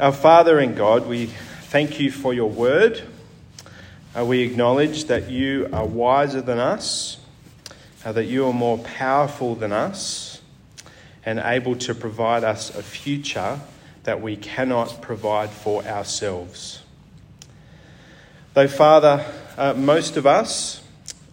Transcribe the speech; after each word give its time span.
Our 0.00 0.12
Father 0.12 0.60
in 0.60 0.76
God, 0.76 1.08
we 1.08 1.26
thank 1.26 1.98
you 1.98 2.12
for 2.12 2.32
your 2.32 2.48
word. 2.48 3.02
Uh, 4.16 4.24
we 4.24 4.42
acknowledge 4.42 5.06
that 5.06 5.28
you 5.28 5.68
are 5.72 5.84
wiser 5.84 6.40
than 6.40 6.60
us, 6.60 7.16
uh, 8.04 8.12
that 8.12 8.26
you 8.26 8.46
are 8.46 8.52
more 8.52 8.78
powerful 8.78 9.56
than 9.56 9.72
us, 9.72 10.40
and 11.26 11.40
able 11.40 11.74
to 11.78 11.96
provide 11.96 12.44
us 12.44 12.72
a 12.76 12.82
future 12.84 13.58
that 14.04 14.22
we 14.22 14.36
cannot 14.36 15.02
provide 15.02 15.50
for 15.50 15.84
ourselves. 15.84 16.80
Though, 18.54 18.68
Father, 18.68 19.26
uh, 19.56 19.74
most 19.74 20.16
of 20.16 20.28
us 20.28 20.80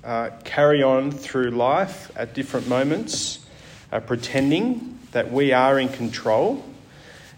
uh, 0.04 0.32
carry 0.44 0.82
on 0.82 1.12
through 1.12 1.52
life 1.52 2.12
at 2.16 2.34
different 2.34 2.68
moments, 2.68 3.46
uh, 3.92 4.00
pretending 4.00 4.98
that 5.12 5.32
we 5.32 5.52
are 5.52 5.80
in 5.80 5.88
control 5.90 6.66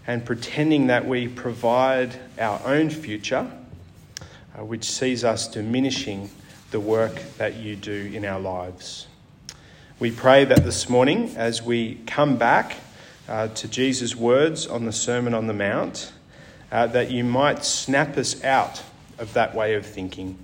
and 0.08 0.24
pretending 0.24 0.86
that 0.86 1.06
we 1.06 1.28
provide 1.28 2.18
our 2.38 2.60
own 2.64 2.88
future, 2.88 3.48
uh, 4.58 4.64
which 4.64 4.90
sees 4.90 5.22
us 5.22 5.46
diminishing 5.46 6.30
the 6.70 6.80
work 6.80 7.22
that 7.36 7.56
you 7.56 7.76
do 7.76 8.10
in 8.14 8.24
our 8.24 8.40
lives. 8.40 9.06
We 10.00 10.10
pray 10.10 10.46
that 10.46 10.64
this 10.64 10.88
morning, 10.88 11.36
as 11.36 11.62
we 11.62 11.96
come 12.06 12.38
back 12.38 12.78
uh, 13.28 13.48
to 13.48 13.68
Jesus' 13.68 14.16
words 14.16 14.66
on 14.66 14.86
the 14.86 14.92
Sermon 14.92 15.34
on 15.34 15.46
the 15.46 15.52
Mount, 15.52 16.10
uh, 16.72 16.86
that 16.86 17.10
you 17.10 17.22
might 17.22 17.62
snap 17.62 18.16
us 18.16 18.42
out 18.42 18.82
of 19.18 19.34
that 19.34 19.54
way 19.54 19.74
of 19.74 19.84
thinking, 19.84 20.38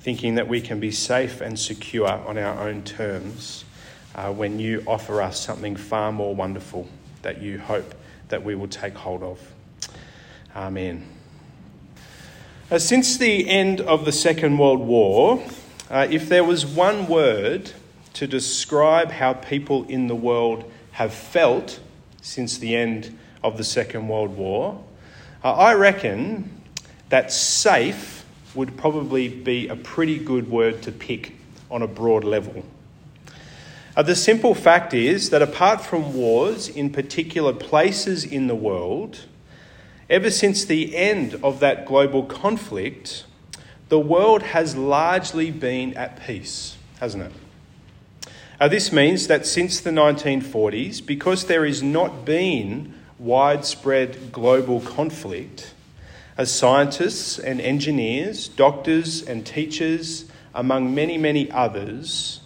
thinking 0.00 0.36
that 0.36 0.48
we 0.48 0.62
can 0.62 0.80
be 0.80 0.90
safe 0.90 1.42
and 1.42 1.58
secure 1.58 2.08
on 2.08 2.38
our 2.38 2.66
own 2.66 2.82
terms 2.82 3.66
uh, 4.14 4.32
when 4.32 4.58
you 4.58 4.82
offer 4.86 5.20
us 5.20 5.38
something 5.44 5.76
far 5.76 6.10
more 6.10 6.34
wonderful 6.34 6.88
that 7.20 7.42
you 7.42 7.58
hope 7.58 7.94
that 8.28 8.44
we 8.44 8.54
will 8.54 8.68
take 8.68 8.94
hold 8.94 9.22
of. 9.22 9.40
Amen. 10.54 11.06
Uh, 12.70 12.78
since 12.78 13.18
the 13.18 13.48
end 13.48 13.80
of 13.80 14.04
the 14.04 14.12
Second 14.12 14.58
World 14.58 14.80
War, 14.80 15.44
uh, 15.90 16.06
if 16.10 16.28
there 16.28 16.44
was 16.44 16.64
one 16.64 17.06
word 17.06 17.72
to 18.14 18.26
describe 18.26 19.10
how 19.10 19.34
people 19.34 19.84
in 19.88 20.06
the 20.06 20.14
world 20.14 20.70
have 20.92 21.12
felt 21.12 21.80
since 22.22 22.58
the 22.58 22.74
end 22.74 23.16
of 23.42 23.58
the 23.58 23.64
Second 23.64 24.08
World 24.08 24.36
War, 24.36 24.82
uh, 25.42 25.52
I 25.52 25.74
reckon 25.74 26.62
that 27.10 27.32
safe 27.32 28.24
would 28.54 28.76
probably 28.76 29.28
be 29.28 29.68
a 29.68 29.76
pretty 29.76 30.18
good 30.18 30.48
word 30.48 30.82
to 30.82 30.92
pick 30.92 31.36
on 31.70 31.82
a 31.82 31.88
broad 31.88 32.24
level. 32.24 32.64
Uh, 33.96 34.02
the 34.02 34.16
simple 34.16 34.54
fact 34.54 34.92
is 34.92 35.30
that 35.30 35.40
apart 35.40 35.80
from 35.80 36.14
wars 36.14 36.68
in 36.68 36.90
particular 36.90 37.52
places 37.52 38.24
in 38.24 38.48
the 38.48 38.54
world, 38.54 39.20
ever 40.10 40.30
since 40.30 40.64
the 40.64 40.96
end 40.96 41.38
of 41.44 41.60
that 41.60 41.86
global 41.86 42.24
conflict, 42.24 43.24
the 43.90 43.98
world 43.98 44.42
has 44.42 44.76
largely 44.76 45.52
been 45.52 45.94
at 45.94 46.20
peace, 46.20 46.76
hasn't 46.98 47.22
it? 47.22 47.32
Uh, 48.60 48.66
this 48.66 48.90
means 48.90 49.28
that 49.28 49.46
since 49.46 49.80
the 49.80 49.90
1940s, 49.90 51.04
because 51.04 51.44
there 51.44 51.64
has 51.64 51.80
not 51.82 52.24
been 52.24 52.94
widespread 53.18 54.32
global 54.32 54.80
conflict, 54.80 55.72
as 56.36 56.52
scientists 56.52 57.38
and 57.38 57.60
engineers, 57.60 58.48
doctors 58.48 59.22
and 59.22 59.46
teachers, 59.46 60.24
among 60.52 60.92
many, 60.92 61.16
many 61.16 61.48
others, 61.52 62.40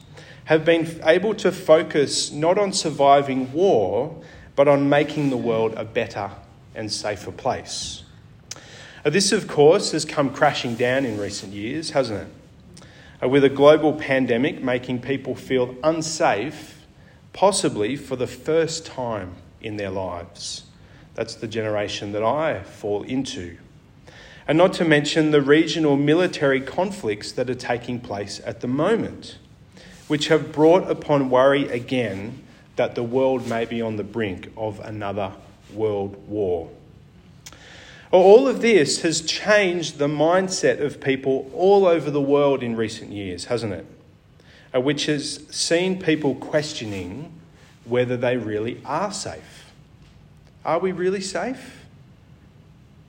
have 0.49 0.65
been 0.65 0.99
able 1.05 1.35
to 1.35 1.53
focus 1.53 2.33
not 2.33 2.57
on 2.57 2.73
surviving 2.73 3.53
war, 3.53 4.19
but 4.57 4.67
on 4.67 4.89
making 4.89 5.29
the 5.29 5.37
world 5.37 5.75
a 5.77 5.85
better 5.85 6.31
and 6.75 6.91
safer 6.91 7.31
place. 7.31 8.03
This, 9.05 9.31
of 9.31 9.47
course, 9.47 9.93
has 9.93 10.07
come 10.07 10.33
crashing 10.33 10.75
down 10.75 11.05
in 11.05 11.21
recent 11.21 11.53
years, 11.53 11.91
hasn't 11.91 12.23
it? 12.23 12.87
Uh, 13.23 13.29
with 13.29 13.45
a 13.45 13.51
global 13.51 13.93
pandemic 13.93 14.63
making 14.63 15.03
people 15.03 15.35
feel 15.35 15.77
unsafe, 15.85 16.87
possibly 17.35 17.95
for 17.95 18.17
the 18.17 18.27
first 18.27 18.87
time 18.87 19.35
in 19.61 19.77
their 19.77 19.91
lives. 19.91 20.65
That's 21.13 21.35
the 21.35 21.47
generation 21.47 22.13
that 22.13 22.23
I 22.23 22.63
fall 22.63 23.03
into. 23.03 23.59
And 24.47 24.57
not 24.57 24.73
to 24.75 24.87
mention 24.87 25.31
the 25.31 25.43
regional 25.43 25.99
military 25.99 26.63
conflicts 26.63 27.33
that 27.33 27.51
are 27.51 27.55
taking 27.55 28.01
place 28.01 28.41
at 28.47 28.63
the 28.63 28.67
moment 28.67 29.37
which 30.09 30.29
have 30.29 30.53
brought 30.53 30.91
upon 30.91 31.31
worry 31.31 31.69
again 31.69 32.43
that 32.77 32.95
the 32.95 33.03
world 33.03 33.47
may 33.47 33.65
be 33.65 33.81
on 33.81 33.97
the 33.97 34.05
brink 34.05 34.51
of 34.57 34.81
another 34.81 35.33
world 35.73 36.17
war. 36.29 36.71
All 38.11 38.49
of 38.49 38.63
this 38.63 39.03
has 39.03 39.21
changed 39.21 39.99
the 39.99 40.07
mindset 40.07 40.81
of 40.81 41.01
people 41.01 41.51
all 41.55 41.87
over 41.87 42.11
the 42.11 42.23
world 42.23 42.63
in 42.63 42.75
recent 42.75 43.13
years, 43.13 43.47
hasn't 43.47 43.75
it? 43.75 43.87
Uh, 44.75 44.81
which 44.81 45.07
has 45.07 45.47
seen 45.51 46.01
people 46.01 46.35
questioning 46.37 47.33
whether 47.85 48.17
they 48.17 48.37
really 48.37 48.81
are 48.85 49.13
safe. 49.13 49.71
Are 50.65 50.79
we 50.79 50.93
really 50.93 51.21
safe? 51.21 51.85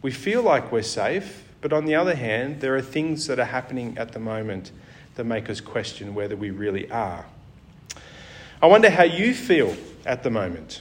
We 0.02 0.12
feel 0.12 0.42
like 0.42 0.72
we're 0.72 0.82
safe, 0.82 1.44
but 1.62 1.72
on 1.72 1.86
the 1.86 1.96
other 1.96 2.16
hand, 2.16 2.62
there 2.62 2.76
are 2.76 2.82
things 2.82 3.28
that 3.28 3.40
are 3.40 3.46
happening 3.46 3.98
at 3.98 4.12
the 4.12 4.20
moment 4.20 4.72
that 5.20 5.26
make 5.26 5.50
us 5.50 5.60
question 5.60 6.16
whether 6.16 6.38
we 6.38 6.50
really 6.50 6.90
are. 6.90 7.26
I 8.62 8.68
wonder 8.68 8.90
how 8.90 9.04
you 9.04 9.34
feel 9.34 9.76
at 10.06 10.24
the 10.24 10.30
moment 10.30 10.80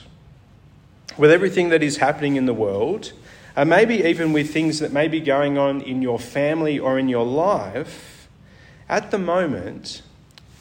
with 1.16 1.32
everything 1.32 1.70
that 1.70 1.82
is 1.82 1.96
happening 1.96 2.36
in 2.36 2.46
the 2.46 2.54
world, 2.54 3.12
and 3.56 3.68
maybe 3.68 3.96
even 3.96 4.32
with 4.32 4.52
things 4.52 4.78
that 4.78 4.92
may 4.92 5.08
be 5.08 5.18
going 5.18 5.58
on 5.58 5.80
in 5.80 6.02
your 6.02 6.20
family 6.20 6.78
or 6.78 7.00
in 7.00 7.08
your 7.08 7.26
life. 7.26 8.28
At 8.88 9.10
the 9.10 9.18
moment, 9.18 10.02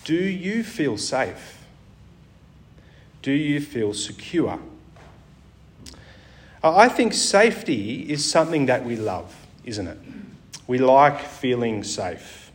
do 0.04 0.16
you 0.16 0.64
feel 0.64 0.98
safe? 0.98 1.64
Do 3.22 3.32
you 3.32 3.62
feel 3.62 3.94
secure? 3.94 4.60
Uh, 6.64 6.76
I 6.76 6.90
think 6.90 7.14
safety 7.14 8.12
is 8.12 8.26
something 8.28 8.66
that 8.66 8.84
we 8.84 8.96
love, 8.96 9.36
isn't 9.66 9.88
it? 9.88 10.00
We 10.66 10.80
like 10.80 11.22
feeling 11.22 11.84
safe. 11.84 12.47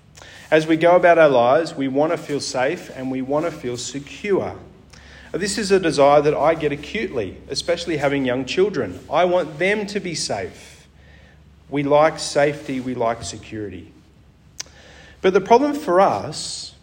As 0.53 0.67
we 0.67 0.77
go 0.77 0.97
about 0.97 1.17
our 1.17 1.31
lives, 1.31 1.75
we 1.75 1.89
want 1.89 2.13
to 2.13 2.19
feel 2.19 2.39
safe 2.39 2.95
and 2.95 3.11
we 3.11 3.23
want 3.23 3.47
to 3.47 3.51
feel 3.51 3.79
secure. 3.79 4.55
This 5.33 5.57
is 5.57 5.71
a 5.71 5.81
desire 5.81 6.21
that 6.21 6.35
I 6.35 6.55
get 6.55 6.73
acutely, 6.73 7.39
especially 7.49 7.97
having 7.97 8.27
young 8.27 8.45
children. 8.45 9.01
I 9.11 9.25
want 9.25 9.59
them 9.59 9.87
to 9.87 9.99
be 9.99 10.15
safe. 10.15 10.87
We 11.71 11.83
like 11.83 12.19
safety, 12.19 12.81
we 12.81 12.95
like 12.95 13.23
security. 13.23 13.93
But 15.23 15.33
the 15.33 15.41
problem 15.41 15.73
for 15.73 16.03
us, 16.03 16.75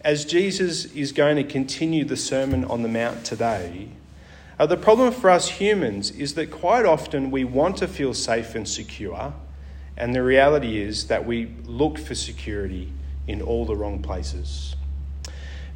as 0.00 0.24
Jesus 0.24 0.86
is 0.94 1.12
going 1.12 1.36
to 1.36 1.44
continue 1.44 2.06
the 2.06 2.16
Sermon 2.16 2.64
on 2.64 2.80
the 2.80 2.88
Mount 2.88 3.26
today, 3.26 3.88
uh, 4.58 4.64
the 4.64 4.78
problem 4.78 5.12
for 5.12 5.28
us 5.28 5.50
humans 5.50 6.10
is 6.12 6.32
that 6.32 6.50
quite 6.50 6.86
often 6.86 7.30
we 7.30 7.44
want 7.44 7.76
to 7.76 7.88
feel 7.88 8.14
safe 8.14 8.54
and 8.54 8.66
secure, 8.66 9.34
and 9.98 10.14
the 10.14 10.22
reality 10.22 10.80
is 10.80 11.08
that 11.08 11.26
we 11.26 11.50
look 11.66 11.98
for 11.98 12.14
security 12.14 12.90
in 13.28 13.40
all 13.40 13.64
the 13.64 13.76
wrong 13.76 14.02
places. 14.02 14.74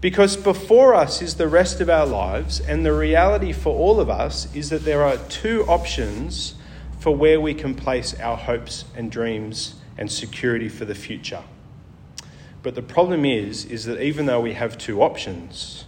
Because 0.01 0.37
before 0.37 0.95
us 0.95 1.23
is 1.23 1.37
the 1.37 1.47
rest 1.47 1.81
of 1.81 1.89
our 1.89 2.07
lives, 2.07 2.59
and 2.59 2.85
the 2.85 2.93
reality 2.93 3.53
for 3.53 3.73
all 3.73 4.01
of 4.01 4.11
us 4.11 4.53
is 4.53 4.71
that 4.71 4.85
there 4.85 5.05
are 5.05 5.17
two 5.29 5.65
options 5.67 6.57
for 6.99 7.15
where 7.15 7.41
we 7.41 7.55
can 7.55 7.75
place 7.75 8.19
our 8.19 8.37
hopes 8.37 8.85
and 8.97 9.13
dreams 9.13 9.77
and 9.97 10.11
security 10.11 10.69
for 10.69 10.85
the 10.85 10.95
future. 10.95 11.45
But 12.63 12.75
the 12.75 12.83
problem 12.83 13.25
is, 13.25 13.65
is 13.65 13.85
that 13.85 14.03
even 14.03 14.27
though 14.27 14.41
we 14.41 14.55
have 14.55 14.79
two 14.79 15.03
options, 15.03 15.85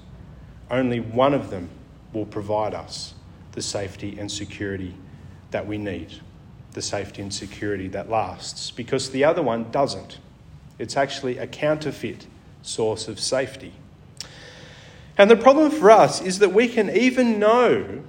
only 0.71 1.01
one 1.01 1.35
of 1.35 1.51
them 1.51 1.71
will 2.13 2.27
provide 2.27 2.75
us 2.75 3.15
the 3.53 3.63
safety 3.63 4.17
and 4.19 4.31
security 4.31 4.95
that 5.51 5.67
we 5.67 5.79
need, 5.79 6.21
the 6.73 6.83
safety 6.83 7.23
and 7.23 7.33
security 7.33 7.89
that 7.89 8.11
lasts, 8.11 8.71
because 8.71 9.11
the 9.11 9.25
other 9.25 9.43
one 9.43 9.71
doesn't. 9.71 10.19
It's 10.79 10.97
actually 10.97 11.39
a 11.39 11.47
counterfeit 11.47 12.27
source 12.63 13.09
of 13.09 13.21
safety. 13.21 13.73
And 15.17 15.31
the 15.31 15.37
problem 15.37 15.71
for 15.71 15.91
us 15.91 16.21
is 16.21 16.41
that 16.41 16.53
we 16.53 16.69
can 16.69 16.91
even 16.91 17.39
know 17.39 18.03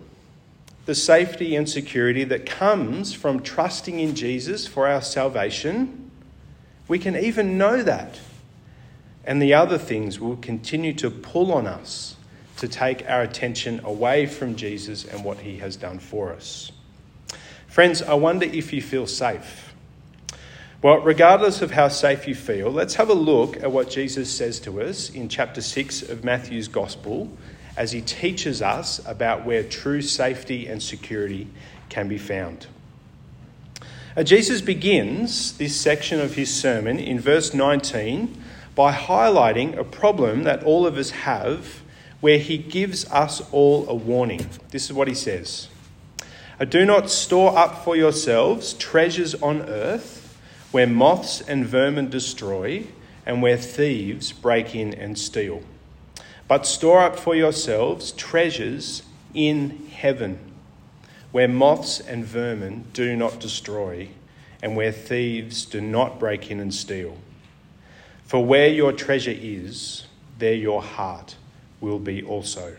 the 0.85 0.95
safety 0.95 1.55
and 1.55 1.69
security 1.69 2.23
that 2.25 2.45
comes 2.45 3.13
from 3.13 3.41
trusting 3.41 3.99
in 3.99 4.15
Jesus 4.15 4.67
for 4.67 4.87
our 4.87 5.01
salvation. 5.01 6.11
We 6.87 6.99
can 6.99 7.15
even 7.15 7.57
know 7.57 7.81
that. 7.83 8.19
And 9.23 9.41
the 9.41 9.53
other 9.53 9.77
things 9.77 10.19
will 10.19 10.37
continue 10.37 10.93
to 10.93 11.09
pull 11.09 11.51
on 11.51 11.65
us 11.65 12.15
to 12.57 12.67
take 12.67 13.07
our 13.09 13.21
attention 13.21 13.81
away 13.83 14.27
from 14.27 14.55
Jesus 14.55 15.05
and 15.05 15.23
what 15.23 15.39
he 15.39 15.57
has 15.57 15.75
done 15.75 15.99
for 15.99 16.31
us. 16.31 16.71
Friends, 17.67 18.01
I 18.01 18.13
wonder 18.13 18.45
if 18.45 18.71
you 18.71 18.81
feel 18.81 19.07
safe. 19.07 19.64
Well, 20.85 20.99
regardless 20.99 21.63
of 21.63 21.71
how 21.71 21.87
safe 21.87 22.27
you 22.27 22.35
feel, 22.35 22.69
let's 22.69 22.93
have 22.93 23.09
a 23.09 23.15
look 23.15 23.57
at 23.57 23.71
what 23.71 23.89
Jesus 23.89 24.29
says 24.29 24.59
to 24.59 24.83
us 24.83 25.09
in 25.09 25.29
chapter 25.29 25.59
6 25.59 26.03
of 26.03 26.23
Matthew's 26.23 26.67
Gospel 26.67 27.35
as 27.75 27.91
he 27.91 28.01
teaches 28.01 28.61
us 28.61 29.03
about 29.07 29.47
where 29.47 29.63
true 29.63 30.03
safety 30.03 30.67
and 30.67 30.83
security 30.83 31.47
can 31.89 32.07
be 32.07 32.19
found. 32.19 32.67
Uh, 34.15 34.21
Jesus 34.21 34.61
begins 34.61 35.57
this 35.57 35.75
section 35.75 36.21
of 36.21 36.35
his 36.35 36.53
sermon 36.53 36.99
in 36.99 37.19
verse 37.19 37.51
19 37.51 38.39
by 38.75 38.93
highlighting 38.93 39.75
a 39.75 39.83
problem 39.83 40.43
that 40.43 40.63
all 40.63 40.85
of 40.85 40.99
us 40.99 41.09
have 41.09 41.81
where 42.21 42.37
he 42.37 42.59
gives 42.59 43.09
us 43.09 43.41
all 43.51 43.89
a 43.89 43.95
warning. 43.95 44.47
This 44.69 44.85
is 44.85 44.93
what 44.93 45.07
he 45.07 45.15
says 45.15 45.67
uh, 46.59 46.65
Do 46.65 46.85
not 46.85 47.09
store 47.09 47.57
up 47.57 47.83
for 47.83 47.95
yourselves 47.95 48.75
treasures 48.75 49.33
on 49.33 49.63
earth 49.63 50.14
where 50.75 50.85
moths 50.85 51.39
and 51.39 51.65
vermin 51.65 52.09
destroy 52.09 52.85
and 53.25 53.41
where 53.41 53.55
thieves 53.55 54.33
break 54.33 54.75
in 54.75 54.93
and 54.93 55.17
steal. 55.17 55.63
But 56.49 56.67
store 56.67 56.99
up 56.99 57.17
for 57.17 57.33
yourselves 57.33 58.11
treasures 58.11 59.01
in 59.33 59.87
heaven 59.87 60.37
where 61.31 61.47
moths 61.47 62.01
and 62.01 62.25
vermin 62.25 62.83
do 62.91 63.15
not 63.15 63.39
destroy 63.39 64.09
and 64.61 64.75
where 64.75 64.91
thieves 64.91 65.63
do 65.63 65.79
not 65.79 66.19
break 66.19 66.51
in 66.51 66.59
and 66.59 66.73
steal. 66.73 67.19
For 68.25 68.43
where 68.43 68.67
your 68.67 68.91
treasure 68.91 69.31
is, 69.33 70.07
there 70.39 70.55
your 70.55 70.81
heart 70.81 71.37
will 71.79 71.99
be 71.99 72.21
also. 72.21 72.75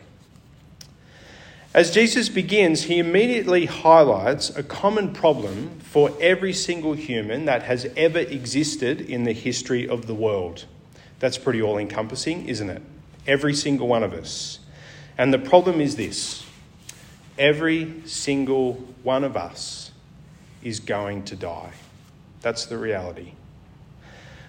As 1.76 1.90
Jesus 1.90 2.30
begins, 2.30 2.84
he 2.84 2.98
immediately 2.98 3.66
highlights 3.66 4.48
a 4.48 4.62
common 4.62 5.12
problem 5.12 5.78
for 5.80 6.10
every 6.22 6.54
single 6.54 6.94
human 6.94 7.44
that 7.44 7.64
has 7.64 7.86
ever 7.98 8.20
existed 8.20 9.02
in 9.02 9.24
the 9.24 9.34
history 9.34 9.86
of 9.86 10.06
the 10.06 10.14
world. 10.14 10.64
That's 11.18 11.36
pretty 11.36 11.60
all 11.60 11.76
encompassing, 11.76 12.48
isn't 12.48 12.70
it? 12.70 12.80
Every 13.26 13.52
single 13.52 13.88
one 13.88 14.02
of 14.02 14.14
us. 14.14 14.60
And 15.18 15.34
the 15.34 15.38
problem 15.38 15.82
is 15.82 15.96
this 15.96 16.46
every 17.38 18.02
single 18.06 18.82
one 19.02 19.22
of 19.22 19.36
us 19.36 19.90
is 20.62 20.80
going 20.80 21.24
to 21.24 21.36
die. 21.36 21.74
That's 22.40 22.64
the 22.64 22.78
reality. 22.78 23.32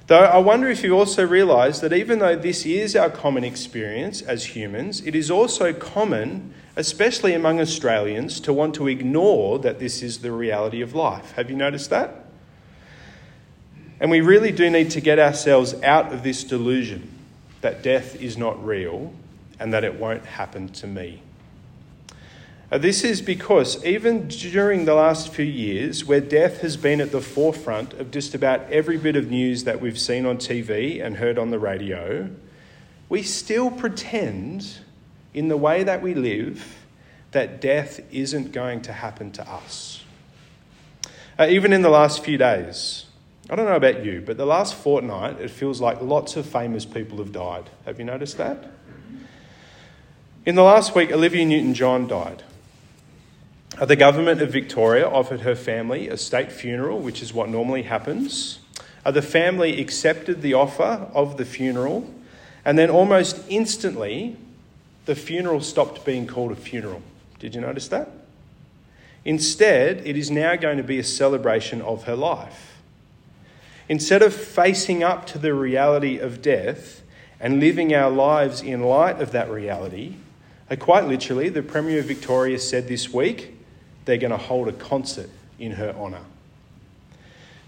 Though 0.08 0.24
I 0.24 0.38
wonder 0.38 0.70
if 0.70 0.82
you 0.82 0.98
also 0.98 1.28
realise 1.28 1.80
that 1.80 1.92
even 1.92 2.20
though 2.20 2.38
this 2.38 2.66
is 2.66 2.96
our 2.96 3.10
common 3.10 3.44
experience 3.44 4.22
as 4.22 4.56
humans, 4.56 5.02
it 5.02 5.14
is 5.14 5.30
also 5.30 5.74
common, 5.74 6.54
especially 6.78 7.34
among 7.34 7.60
Australians, 7.60 8.40
to 8.40 8.54
want 8.54 8.76
to 8.76 8.88
ignore 8.88 9.60
that 9.60 9.80
this 9.80 10.02
is 10.02 10.20
the 10.20 10.32
reality 10.32 10.82
of 10.82 10.94
life. 10.96 11.34
Have 11.34 11.50
you 11.50 11.58
noticed 11.58 11.90
that? 11.90 12.26
And 14.00 14.12
we 14.12 14.22
really 14.22 14.52
do 14.52 14.70
need 14.70 14.92
to 14.92 15.02
get 15.02 15.18
ourselves 15.18 15.74
out 15.82 16.14
of 16.14 16.24
this 16.24 16.44
delusion 16.44 17.12
that 17.62 17.82
death 17.82 18.16
is 18.22 18.38
not 18.38 18.64
real 18.64 19.12
and 19.60 19.74
that 19.74 19.84
it 19.84 20.00
won't 20.00 20.24
happen 20.24 20.70
to 20.70 20.86
me. 20.86 21.24
Uh, 22.72 22.78
this 22.78 23.04
is 23.04 23.22
because 23.22 23.84
even 23.84 24.28
during 24.28 24.86
the 24.86 24.94
last 24.94 25.34
few 25.34 25.46
years, 25.46 26.06
where 26.06 26.20
death 26.20 26.60
has 26.62 26.78
been 26.78 27.02
at 27.02 27.12
the 27.12 27.22
forefront 27.22 27.94
of 27.94 28.12
just 28.12 28.36
about 28.36 28.62
every 28.70 28.98
bit 28.98 29.16
of 29.16 29.32
news 29.32 29.64
that 29.64 29.82
we've 29.82 29.98
seen 29.98 30.26
on 30.26 30.38
TV 30.38 31.04
and 31.04 31.18
heard 31.18 31.40
on 31.40 31.50
the 31.50 31.58
radio, 31.58 32.30
we 33.10 33.24
still 33.24 33.72
pretend, 33.72 34.80
in 35.34 35.48
the 35.48 35.58
way 35.58 35.84
that 35.84 36.02
we 36.02 36.14
live, 36.14 36.78
that 37.32 37.62
death 37.62 38.00
isn't 38.12 38.52
going 38.52 38.82
to 38.82 38.94
happen 38.94 39.32
to 39.32 39.48
us. 39.48 40.04
Uh, 41.40 41.48
even 41.50 41.74
in 41.74 41.82
the 41.82 41.90
last 41.90 42.24
few 42.24 42.38
days, 42.38 43.06
I 43.50 43.56
don't 43.56 43.66
know 43.66 43.76
about 43.76 44.04
you, 44.04 44.22
but 44.26 44.38
the 44.38 44.46
last 44.46 44.76
fortnight, 44.76 45.40
it 45.40 45.52
feels 45.52 45.80
like 45.80 46.02
lots 46.02 46.36
of 46.36 46.46
famous 46.46 46.86
people 46.86 47.20
have 47.20 47.32
died. 47.32 47.70
Have 47.86 48.00
you 48.00 48.06
noticed 48.06 48.38
that? 48.38 48.72
In 50.46 50.56
the 50.56 50.64
last 50.64 50.96
week, 50.96 51.12
Olivia 51.12 51.46
Newton 51.46 51.74
John 51.74 52.08
died. 52.08 52.44
The 53.80 53.96
government 53.96 54.42
of 54.42 54.52
Victoria 54.52 55.08
offered 55.08 55.42
her 55.42 55.56
family 55.56 56.08
a 56.08 56.18
state 56.18 56.52
funeral, 56.52 57.00
which 57.00 57.22
is 57.22 57.34
what 57.34 57.50
normally 57.50 57.84
happens. 57.84 58.60
The 59.06 59.22
family 59.22 59.80
accepted 59.80 60.42
the 60.42 60.56
offer 60.56 61.08
of 61.14 61.38
the 61.38 61.46
funeral, 61.46 62.12
and 62.66 62.78
then 62.78 62.90
almost 62.90 63.40
instantly, 63.48 64.36
the 65.08 65.16
funeral 65.16 65.62
stopped 65.62 66.06
being 66.06 66.28
called 66.28 66.52
a 66.52 66.56
funeral. 66.56 67.02
Did 67.40 67.56
you 67.56 67.62
notice 67.62 67.88
that? 67.88 68.12
Instead, 69.24 70.06
it 70.06 70.18
is 70.18 70.30
now 70.30 70.56
going 70.56 70.78
to 70.78 70.84
be 70.84 71.00
a 71.00 71.04
celebration 71.04 71.82
of 71.82 72.04
her 72.04 72.16
life. 72.16 72.78
Instead 73.90 74.22
of 74.22 74.34
facing 74.34 75.04
up 75.04 75.26
to 75.28 75.40
the 75.40 75.54
reality 75.54 76.20
of 76.20 76.42
death 76.42 77.02
and 77.40 77.62
living 77.62 77.96
our 77.96 78.12
lives 78.12 78.62
in 78.62 78.84
light 78.84 79.22
of 79.22 79.32
that 79.32 79.50
reality, 79.50 80.16
uh, 80.70 80.76
quite 80.76 81.06
literally, 81.06 81.48
the 81.48 81.64
Premier 81.64 82.00
of 82.00 82.06
Victoria 82.06 82.60
said 82.60 82.90
this 82.90 83.14
week 83.14 83.56
they're 84.04 84.18
going 84.18 84.32
to 84.32 84.38
hold 84.38 84.68
a 84.68 84.74
concert 84.74 85.30
in 85.58 85.74
her 85.74 85.96
honour. 85.98 86.24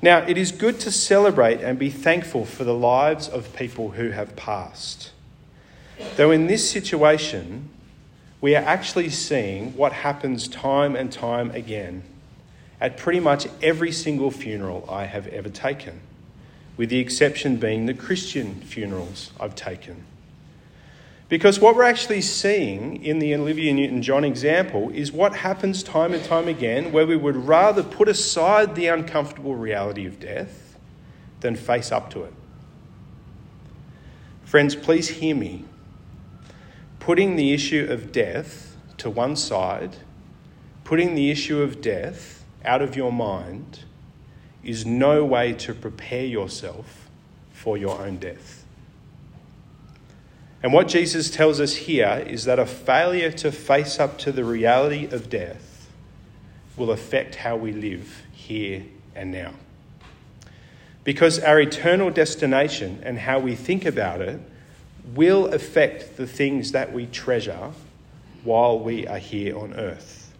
Now, 0.02 0.20
it 0.20 0.38
is 0.38 0.52
good 0.52 0.80
to 0.82 0.92
celebrate 0.92 1.62
and 1.62 1.80
be 1.80 1.90
thankful 1.90 2.46
for 2.46 2.66
the 2.66 2.74
lives 2.74 3.30
of 3.30 3.56
people 3.56 3.92
who 3.92 4.10
have 4.12 4.36
passed. 4.36 5.12
Though 6.16 6.32
in 6.32 6.48
this 6.48 6.70
situation, 6.70 7.70
we 8.42 8.56
are 8.56 8.64
actually 8.64 9.10
seeing 9.10 9.76
what 9.76 9.92
happens 9.92 10.48
time 10.48 10.96
and 10.96 11.12
time 11.12 11.52
again 11.52 12.04
at 12.80 12.98
pretty 12.98 13.20
much 13.20 13.48
every 13.62 13.92
single 13.92 14.32
funeral 14.32 14.88
I 14.90 15.06
have 15.06 15.28
ever 15.28 15.50
taken, 15.50 16.00
with 16.78 16.90
the 16.90 17.00
exception 17.00 17.58
being 17.58 17.86
the 17.86 17.94
Christian 17.94 18.56
funerals 18.62 19.32
I've 19.40 19.56
taken. 19.56 20.06
Because 21.28 21.60
what 21.60 21.76
we're 21.76 21.84
actually 21.84 22.22
seeing 22.22 23.04
in 23.04 23.20
the 23.20 23.36
Olivia 23.36 23.72
Newton 23.72 24.02
John 24.02 24.24
example 24.24 24.90
is 24.90 25.12
what 25.12 25.36
happens 25.36 25.84
time 25.84 26.14
and 26.14 26.24
time 26.24 26.48
again 26.48 26.92
where 26.92 27.06
we 27.06 27.16
would 27.16 27.36
rather 27.36 27.84
put 27.84 28.10
aside 28.10 28.74
the 28.74 28.88
uncomfortable 28.88 29.56
reality 29.56 30.08
of 30.08 30.20
death 30.20 30.76
than 31.42 31.56
face 31.56 31.92
up 31.92 32.10
to 32.12 32.24
it. 32.24 32.34
Friends, 34.44 34.76
please 34.76 35.08
hear 35.08 35.36
me. 35.36 35.66
Putting 37.00 37.36
the 37.36 37.54
issue 37.54 37.88
of 37.90 38.12
death 38.12 38.76
to 38.98 39.10
one 39.10 39.36
side, 39.36 39.98
putting 40.84 41.16
the 41.16 41.32
issue 41.32 41.62
of 41.62 41.82
death 41.82 42.44
out 42.64 42.82
of 42.82 42.96
your 42.96 43.12
mind, 43.12 43.80
is 44.64 44.86
no 44.86 45.24
way 45.24 45.54
to 45.54 45.74
prepare 45.74 46.26
yourself 46.26 47.10
for 47.52 47.78
your 47.78 48.02
own 48.02 48.18
death. 48.18 48.66
And 50.62 50.74
what 50.74 50.90
Jesus 50.90 51.30
tells 51.30 51.62
us 51.62 51.76
here 51.76 52.24
is 52.28 52.44
that 52.46 52.60
a 52.60 52.66
failure 52.66 53.32
to 53.32 53.52
face 53.52 54.00
up 54.00 54.18
to 54.20 54.32
the 54.32 54.44
reality 54.44 55.06
of 55.06 55.30
death 55.30 55.90
will 56.76 56.92
affect 56.92 57.36
how 57.36 57.56
we 57.56 57.72
live 57.72 58.24
here 58.32 58.86
and 59.16 59.32
now. 59.32 59.54
Because 61.04 61.40
our 61.40 61.60
eternal 61.62 62.10
destination 62.10 63.02
and 63.04 63.20
how 63.20 63.40
we 63.40 63.56
think 63.56 63.86
about 63.86 64.22
it 64.22 64.40
will 65.16 65.48
affect 65.48 66.18
the 66.18 66.28
things 66.28 66.72
that 66.72 66.94
we 66.94 67.06
treasure 67.06 67.72
while 68.44 68.80
we 68.80 69.08
are 69.08 69.18
here 69.18 69.58
on 69.58 69.74
earth. 69.74 70.32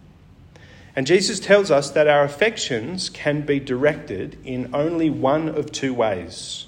And 0.96 1.06
Jesus 1.06 1.38
tells 1.40 1.70
us 1.70 1.90
that 1.92 2.08
our 2.08 2.24
affections 2.24 3.08
can 3.08 3.42
be 3.42 3.60
directed 3.60 4.38
in 4.44 4.74
only 4.74 5.08
one 5.08 5.48
of 5.48 5.72
two 5.72 5.94
ways. 5.94 6.66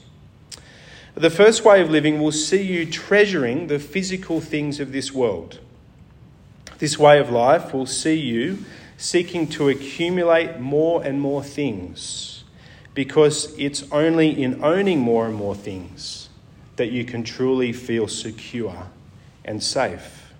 The 1.14 1.30
first 1.30 1.64
way 1.64 1.80
of 1.82 1.90
living 1.90 2.21
will 2.21 2.32
see 2.32 2.62
you 2.62 2.87
treasuring 2.87 3.66
the 3.66 3.78
physical 3.78 4.40
things 4.40 4.80
of 4.80 4.92
this 4.92 5.12
world. 5.12 5.59
This 6.78 6.99
way 6.99 7.18
of 7.18 7.30
life 7.30 7.75
will 7.75 7.87
see 7.87 8.14
you 8.14 8.64
seeking 8.97 9.47
to 9.49 9.68
accumulate 9.68 10.59
more 10.59 11.02
and 11.04 11.21
more 11.21 11.42
things 11.42 12.44
because 12.94 13.54
it's 13.59 13.85
only 13.90 14.30
in 14.30 14.62
owning 14.62 15.00
more 15.00 15.26
and 15.26 15.35
more 15.35 15.54
things 15.54 16.22
that 16.76 16.91
you 16.91 17.05
can 17.05 17.23
truly 17.23 17.73
feel 17.73 18.09
secure 18.09 18.88
and 19.45 19.62
safe. 19.62 20.33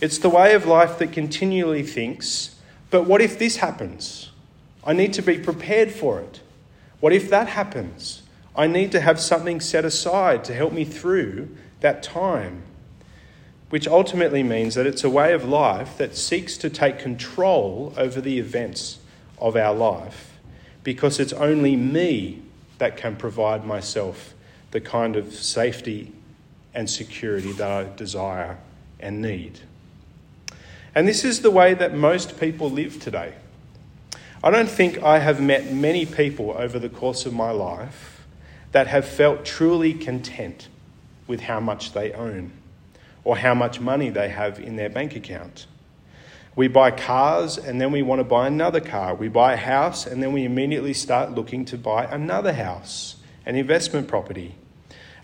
It's 0.00 0.18
the 0.18 0.28
way 0.28 0.54
of 0.54 0.66
life 0.66 0.98
that 0.98 1.12
continually 1.12 1.82
thinks, 1.82 2.56
but 2.90 3.04
what 3.04 3.20
if 3.20 3.38
this 3.38 3.56
happens? 3.56 4.30
I 4.84 4.92
need 4.92 5.12
to 5.14 5.22
be 5.22 5.38
prepared 5.38 5.90
for 5.92 6.20
it. 6.20 6.40
What 7.00 7.12
if 7.12 7.30
that 7.30 7.48
happens? 7.48 8.22
I 8.54 8.66
need 8.66 8.92
to 8.92 9.00
have 9.00 9.20
something 9.20 9.60
set 9.60 9.84
aside 9.84 10.44
to 10.44 10.54
help 10.54 10.72
me 10.72 10.84
through 10.84 11.56
that 11.80 12.02
time, 12.02 12.62
which 13.70 13.88
ultimately 13.88 14.42
means 14.42 14.74
that 14.74 14.86
it's 14.86 15.04
a 15.04 15.10
way 15.10 15.32
of 15.32 15.44
life 15.44 15.96
that 15.98 16.16
seeks 16.16 16.56
to 16.58 16.68
take 16.68 16.98
control 16.98 17.94
over 17.96 18.20
the 18.20 18.38
events 18.38 18.98
of 19.38 19.56
our 19.56 19.74
life 19.74 20.38
because 20.84 21.20
it's 21.20 21.32
only 21.32 21.76
me 21.76 22.42
that 22.78 22.96
can 22.96 23.16
provide 23.16 23.64
myself 23.64 24.31
the 24.72 24.80
kind 24.80 25.16
of 25.16 25.32
safety 25.32 26.12
and 26.74 26.90
security 26.90 27.52
that 27.52 27.70
I 27.70 27.96
desire 27.96 28.58
and 28.98 29.22
need. 29.22 29.60
And 30.94 31.06
this 31.06 31.24
is 31.24 31.40
the 31.40 31.50
way 31.50 31.74
that 31.74 31.94
most 31.94 32.38
people 32.38 32.70
live 32.70 33.00
today. 33.00 33.34
I 34.44 34.50
don't 34.50 34.68
think 34.68 35.02
I 35.02 35.18
have 35.20 35.40
met 35.40 35.72
many 35.72 36.04
people 36.04 36.54
over 36.58 36.78
the 36.78 36.88
course 36.88 37.26
of 37.26 37.32
my 37.32 37.50
life 37.50 38.24
that 38.72 38.88
have 38.88 39.06
felt 39.06 39.44
truly 39.44 39.94
content 39.94 40.68
with 41.26 41.40
how 41.40 41.60
much 41.60 41.92
they 41.92 42.12
own 42.12 42.50
or 43.24 43.36
how 43.36 43.54
much 43.54 43.78
money 43.78 44.10
they 44.10 44.28
have 44.28 44.58
in 44.58 44.76
their 44.76 44.88
bank 44.90 45.14
account. 45.14 45.66
We 46.56 46.68
buy 46.68 46.90
cars 46.90 47.56
and 47.56 47.80
then 47.80 47.92
we 47.92 48.02
want 48.02 48.20
to 48.20 48.24
buy 48.24 48.46
another 48.46 48.80
car. 48.80 49.14
We 49.14 49.28
buy 49.28 49.54
a 49.54 49.56
house 49.56 50.06
and 50.06 50.22
then 50.22 50.32
we 50.32 50.44
immediately 50.44 50.92
start 50.92 51.32
looking 51.32 51.64
to 51.66 51.78
buy 51.78 52.04
another 52.04 52.52
house, 52.52 53.16
an 53.46 53.56
investment 53.56 54.08
property. 54.08 54.54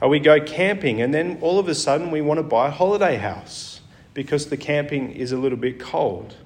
Or 0.00 0.08
we 0.08 0.20
go 0.20 0.40
camping 0.40 1.00
and 1.00 1.12
then 1.12 1.38
all 1.40 1.58
of 1.58 1.68
a 1.68 1.74
sudden 1.74 2.10
we 2.10 2.20
want 2.20 2.38
to 2.38 2.44
buy 2.44 2.68
a 2.68 2.70
holiday 2.70 3.16
house 3.16 3.80
because 4.14 4.46
the 4.46 4.56
camping 4.56 5.12
is 5.12 5.32
a 5.32 5.36
little 5.36 5.58
bit 5.58 5.80
cold. 5.80 6.36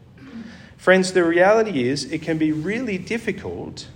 Friends, 0.76 1.12
the 1.12 1.24
reality 1.24 1.88
is 1.88 2.10
it 2.10 2.22
can 2.22 2.38
be 2.38 2.50
really 2.50 2.98
difficult 2.98 3.88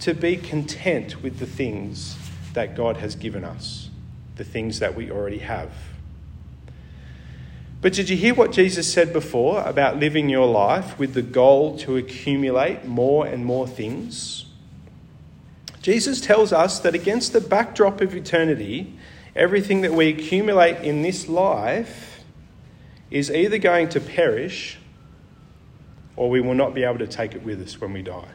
to 0.00 0.14
be 0.14 0.36
content 0.36 1.22
with 1.22 1.38
the 1.38 1.46
things 1.46 2.16
that 2.54 2.76
God 2.76 2.96
has 2.96 3.14
given 3.14 3.44
us, 3.44 3.88
the 4.36 4.44
things 4.44 4.80
that 4.80 4.94
we 4.94 5.10
already 5.10 5.38
have. 5.38 5.70
But 7.80 7.92
did 7.92 8.08
you 8.08 8.16
hear 8.16 8.34
what 8.34 8.50
Jesus 8.50 8.90
said 8.90 9.12
before 9.12 9.62
about 9.62 9.98
living 9.98 10.28
your 10.28 10.46
life 10.46 10.98
with 10.98 11.12
the 11.12 11.22
goal 11.22 11.76
to 11.78 11.96
accumulate 11.98 12.86
more 12.86 13.26
and 13.26 13.44
more 13.44 13.68
things? 13.68 14.43
Jesus 15.84 16.18
tells 16.22 16.50
us 16.50 16.78
that 16.78 16.94
against 16.94 17.34
the 17.34 17.42
backdrop 17.42 18.00
of 18.00 18.16
eternity, 18.16 18.98
everything 19.36 19.82
that 19.82 19.92
we 19.92 20.08
accumulate 20.08 20.78
in 20.78 21.02
this 21.02 21.28
life 21.28 22.24
is 23.10 23.30
either 23.30 23.58
going 23.58 23.90
to 23.90 24.00
perish 24.00 24.78
or 26.16 26.30
we 26.30 26.40
will 26.40 26.54
not 26.54 26.72
be 26.72 26.84
able 26.84 27.00
to 27.00 27.06
take 27.06 27.34
it 27.34 27.42
with 27.42 27.60
us 27.60 27.78
when 27.78 27.92
we 27.92 28.00
die. 28.00 28.30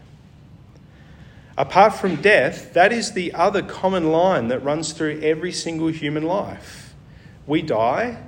Apart 1.57 1.95
from 1.95 2.17
death, 2.17 2.71
that 2.75 2.93
is 2.93 3.13
the 3.13 3.33
other 3.33 3.63
common 3.63 4.11
line 4.11 4.49
that 4.49 4.59
runs 4.59 4.93
through 4.93 5.19
every 5.23 5.51
single 5.51 5.87
human 5.87 6.25
life. 6.25 6.93
We 7.47 7.63
die 7.63 8.21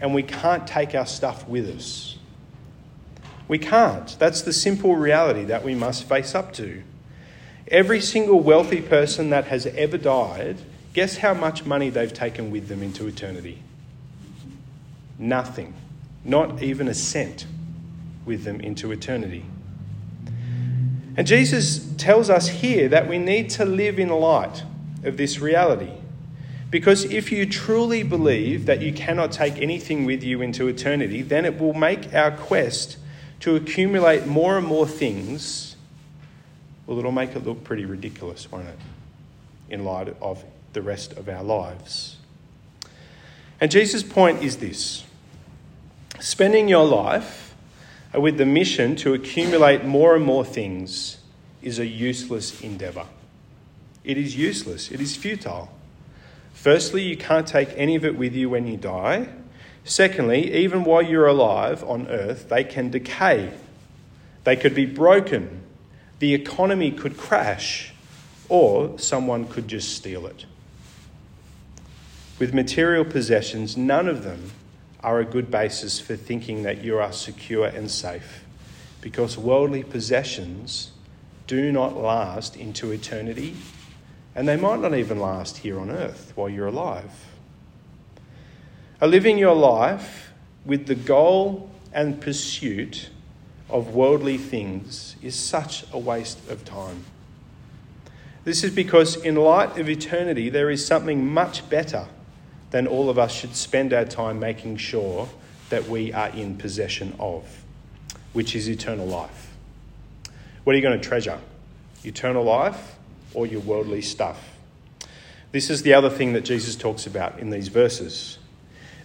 and 0.00 0.14
we 0.14 0.22
can't 0.22 0.66
take 0.66 0.94
our 0.94 1.04
stuff 1.04 1.46
with 1.46 1.68
us. 1.68 2.16
We 3.46 3.58
can't. 3.58 4.18
That's 4.18 4.40
the 4.40 4.54
simple 4.54 4.96
reality 4.96 5.44
that 5.44 5.62
we 5.62 5.74
must 5.74 6.04
face 6.04 6.34
up 6.34 6.54
to. 6.54 6.82
Every 7.68 8.00
single 8.00 8.40
wealthy 8.40 8.82
person 8.82 9.30
that 9.30 9.46
has 9.46 9.66
ever 9.66 9.96
died, 9.96 10.58
guess 10.92 11.18
how 11.18 11.34
much 11.34 11.64
money 11.64 11.90
they've 11.90 12.12
taken 12.12 12.50
with 12.50 12.68
them 12.68 12.82
into 12.82 13.06
eternity? 13.06 13.62
Nothing. 15.18 15.74
Not 16.24 16.62
even 16.62 16.88
a 16.88 16.94
cent 16.94 17.46
with 18.26 18.44
them 18.44 18.60
into 18.60 18.92
eternity. 18.92 19.44
And 21.16 21.26
Jesus 21.26 21.92
tells 21.96 22.28
us 22.28 22.48
here 22.48 22.88
that 22.88 23.08
we 23.08 23.18
need 23.18 23.50
to 23.50 23.64
live 23.64 23.98
in 23.98 24.08
light 24.08 24.64
of 25.04 25.16
this 25.16 25.38
reality. 25.38 25.92
Because 26.70 27.04
if 27.04 27.30
you 27.30 27.46
truly 27.46 28.02
believe 28.02 28.66
that 28.66 28.82
you 28.82 28.92
cannot 28.92 29.30
take 29.30 29.60
anything 29.62 30.04
with 30.04 30.24
you 30.24 30.42
into 30.42 30.66
eternity, 30.66 31.22
then 31.22 31.44
it 31.44 31.60
will 31.60 31.74
make 31.74 32.12
our 32.12 32.32
quest 32.32 32.96
to 33.40 33.54
accumulate 33.54 34.26
more 34.26 34.58
and 34.58 34.66
more 34.66 34.86
things, 34.86 35.73
well, 36.86 36.98
it'll 36.98 37.12
make 37.12 37.34
it 37.34 37.44
look 37.44 37.64
pretty 37.64 37.84
ridiculous, 37.84 38.50
won't 38.50 38.68
it? 38.68 38.78
In 39.68 39.84
light 39.84 40.14
of 40.20 40.44
the 40.72 40.82
rest 40.82 41.12
of 41.12 41.28
our 41.28 41.42
lives. 41.42 42.16
And 43.60 43.70
Jesus' 43.70 44.02
point 44.02 44.42
is 44.42 44.58
this 44.58 45.04
spending 46.20 46.68
your 46.68 46.84
life 46.84 47.54
with 48.14 48.38
the 48.38 48.46
mission 48.46 48.94
to 48.96 49.14
accumulate 49.14 49.84
more 49.84 50.14
and 50.14 50.24
more 50.24 50.44
things 50.44 51.18
is 51.62 51.78
a 51.78 51.86
useless 51.86 52.60
endeavour. 52.60 53.06
It 54.04 54.18
is 54.18 54.36
useless, 54.36 54.90
it 54.90 55.00
is 55.00 55.16
futile. 55.16 55.70
Firstly, 56.52 57.02
you 57.02 57.16
can't 57.16 57.46
take 57.46 57.70
any 57.74 57.96
of 57.96 58.04
it 58.04 58.16
with 58.16 58.34
you 58.34 58.50
when 58.50 58.66
you 58.66 58.76
die. 58.76 59.28
Secondly, 59.84 60.52
even 60.54 60.84
while 60.84 61.02
you're 61.02 61.26
alive 61.26 61.82
on 61.84 62.06
earth, 62.08 62.48
they 62.48 62.64
can 62.64 62.90
decay. 62.90 63.52
They 64.44 64.56
could 64.56 64.74
be 64.74 64.86
broken. 64.86 65.63
The 66.24 66.32
economy 66.32 66.90
could 66.90 67.18
crash, 67.18 67.92
or 68.48 68.98
someone 68.98 69.46
could 69.46 69.68
just 69.68 69.94
steal 69.94 70.26
it. 70.26 70.46
With 72.38 72.54
material 72.54 73.04
possessions, 73.04 73.76
none 73.76 74.08
of 74.08 74.24
them 74.24 74.52
are 75.00 75.20
a 75.20 75.26
good 75.26 75.50
basis 75.50 76.00
for 76.00 76.16
thinking 76.16 76.62
that 76.62 76.82
you 76.82 76.96
are 76.96 77.12
secure 77.12 77.66
and 77.66 77.90
safe, 77.90 78.42
because 79.02 79.36
worldly 79.36 79.82
possessions 79.82 80.92
do 81.46 81.70
not 81.70 81.94
last 81.94 82.56
into 82.56 82.90
eternity 82.90 83.54
and 84.34 84.48
they 84.48 84.56
might 84.56 84.80
not 84.80 84.94
even 84.94 85.20
last 85.20 85.58
here 85.58 85.78
on 85.78 85.90
earth 85.90 86.32
while 86.36 86.48
you're 86.48 86.68
alive. 86.68 87.12
A 88.98 89.06
living 89.06 89.36
your 89.36 89.54
life 89.54 90.32
with 90.64 90.86
the 90.86 90.94
goal 90.94 91.70
and 91.92 92.18
pursuit 92.18 93.10
of 93.74 93.92
worldly 93.92 94.38
things 94.38 95.16
is 95.20 95.34
such 95.34 95.84
a 95.92 95.98
waste 95.98 96.38
of 96.48 96.64
time. 96.64 97.04
This 98.44 98.62
is 98.62 98.72
because, 98.72 99.16
in 99.16 99.34
light 99.34 99.76
of 99.78 99.88
eternity, 99.88 100.48
there 100.48 100.70
is 100.70 100.86
something 100.86 101.26
much 101.26 101.68
better 101.68 102.06
than 102.70 102.86
all 102.86 103.10
of 103.10 103.18
us 103.18 103.32
should 103.32 103.56
spend 103.56 103.92
our 103.92 104.04
time 104.04 104.38
making 104.38 104.76
sure 104.76 105.28
that 105.70 105.88
we 105.88 106.12
are 106.12 106.28
in 106.28 106.56
possession 106.56 107.16
of, 107.18 107.64
which 108.32 108.54
is 108.54 108.68
eternal 108.68 109.06
life. 109.06 109.50
What 110.62 110.74
are 110.74 110.76
you 110.76 110.82
going 110.82 111.00
to 111.00 111.08
treasure? 111.08 111.40
Eternal 112.04 112.44
life 112.44 112.94
or 113.34 113.44
your 113.44 113.60
worldly 113.60 114.02
stuff. 114.02 114.56
This 115.50 115.68
is 115.68 115.82
the 115.82 115.94
other 115.94 116.10
thing 116.10 116.32
that 116.34 116.42
Jesus 116.44 116.76
talks 116.76 117.08
about 117.08 117.40
in 117.40 117.50
these 117.50 117.68
verses. 117.68 118.38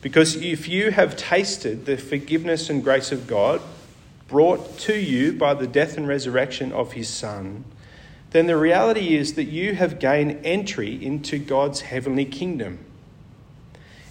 Because 0.01 0.35
if 0.35 0.69
you 0.69 0.91
have 0.91 1.17
tasted 1.17 1.87
the 1.87 1.97
forgiveness 1.97 2.69
and 2.69 2.83
grace 2.83 3.11
of 3.11 3.25
God 3.25 3.61
brought 4.29 4.77
to 4.79 4.95
you 4.95 5.33
by 5.33 5.53
the 5.53 5.67
death 5.67 5.97
and 5.97 6.07
resurrection 6.07 6.71
of 6.71 6.93
his 6.93 7.09
Son, 7.09 7.65
then 8.31 8.45
the 8.47 8.57
reality 8.57 9.17
is 9.17 9.33
that 9.33 9.45
you 9.45 9.73
have 9.75 9.99
gained 9.99 10.45
entry 10.45 11.03
into 11.03 11.39
God's 11.39 11.81
heavenly 11.81 12.25
kingdom. 12.25 12.79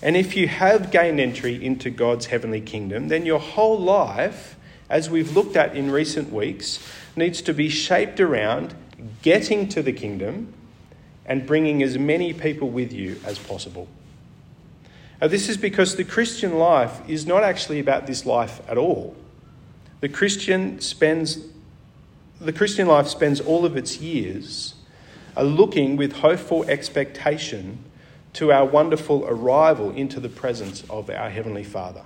And 0.02 0.16
if 0.16 0.37
you 0.37 0.48
have 0.48 0.90
gained 0.90 1.20
entry 1.20 1.64
into 1.64 1.90
God's 1.90 2.26
heavenly 2.26 2.60
kingdom, 2.60 3.08
then 3.08 3.26
your 3.26 3.40
whole 3.40 3.78
life, 3.78 4.56
as 4.88 5.08
we've 5.08 5.34
looked 5.34 5.56
at 5.56 5.76
in 5.76 5.90
recent 5.90 6.32
weeks, 6.32 6.78
needs 7.16 7.42
to 7.42 7.54
be 7.54 7.68
shaped 7.68 8.20
around 8.20 8.75
getting 9.22 9.68
to 9.68 9.82
the 9.82 9.92
kingdom 9.92 10.52
and 11.26 11.46
bringing 11.46 11.82
as 11.82 11.98
many 11.98 12.32
people 12.32 12.68
with 12.68 12.92
you 12.92 13.20
as 13.25 13.38
possible. 13.38 13.87
Now, 15.20 15.28
this 15.28 15.48
is 15.48 15.56
because 15.56 15.96
the 15.96 16.04
Christian 16.04 16.58
life 16.58 17.00
is 17.08 17.26
not 17.26 17.42
actually 17.42 17.80
about 17.80 18.06
this 18.06 18.25
life 18.25 18.60
at 18.68 18.78
all. 18.78 19.16
The 20.00 20.08
Christian 20.08 20.80
spends 20.80 21.38
the 22.40 22.52
Christian 22.52 22.86
life 22.86 23.08
spends 23.08 23.40
all 23.40 23.64
of 23.64 23.76
its 23.76 23.98
years 23.98 24.74
uh, 25.36 25.42
looking 25.42 25.96
with 25.96 26.12
hopeful 26.12 26.62
expectation 26.70 27.78
to 28.34 28.52
our 28.52 28.64
wonderful 28.64 29.24
arrival 29.26 29.90
into 29.90 30.20
the 30.20 30.28
presence 30.28 30.84
of 30.88 31.10
our 31.10 31.30
Heavenly 31.30 31.64
Father. 31.64 32.02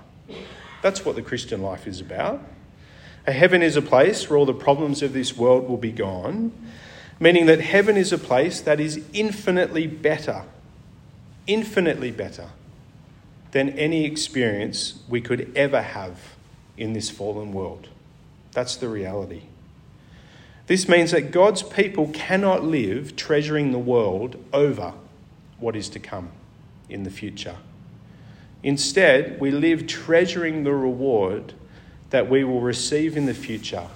That's 0.81 1.05
what 1.05 1.15
the 1.15 1.21
Christian 1.21 1.61
life 1.61 1.85
is 1.85 2.01
about. 2.01 2.41
A 3.27 3.31
heaven 3.31 3.61
is 3.61 3.77
a 3.77 3.81
place 3.81 4.27
where 4.27 4.37
all 4.37 4.47
the 4.47 4.53
problems 4.55 5.03
of 5.03 5.13
this 5.13 5.37
world 5.37 5.69
will 5.69 5.77
be 5.77 5.91
gone, 5.91 6.51
meaning 7.19 7.45
that 7.45 7.61
heaven 7.61 7.95
is 7.95 8.11
a 8.11 8.17
place 8.17 8.59
that 8.61 8.79
is 8.79 9.05
infinitely 9.13 9.85
better, 9.85 10.43
infinitely 11.45 12.09
better 12.09 12.49
than 13.51 13.69
any 13.77 14.03
experience 14.03 14.99
we 15.07 15.21
could 15.21 15.51
ever 15.55 15.83
have 15.83 16.17
in 16.77 16.93
this 16.93 17.09
fallen 17.09 17.53
world. 17.53 17.87
That's 18.51 18.75
the 18.75 18.87
reality. 18.87 19.43
This 20.67 20.87
means 20.87 21.11
that 21.11 21.31
God's 21.31 21.61
people 21.61 22.09
cannot 22.13 22.63
live 22.63 23.15
treasuring 23.15 23.71
the 23.71 23.79
world 23.79 24.37
over 24.53 24.93
what 25.59 25.75
is 25.75 25.89
to 25.89 25.99
come 25.99 26.29
in 26.89 27.03
the 27.03 27.09
future. 27.09 27.57
Instead, 28.63 29.39
we 29.41 29.51
live 29.51 29.87
treasuring 29.87 30.63
the 30.63 30.73
reward 30.73 31.53
that 32.11 32.29
we 32.29 32.43
will 32.43 32.61
receive 32.61 33.17
in 33.17 33.25
the 33.25 33.33
future 33.33 33.87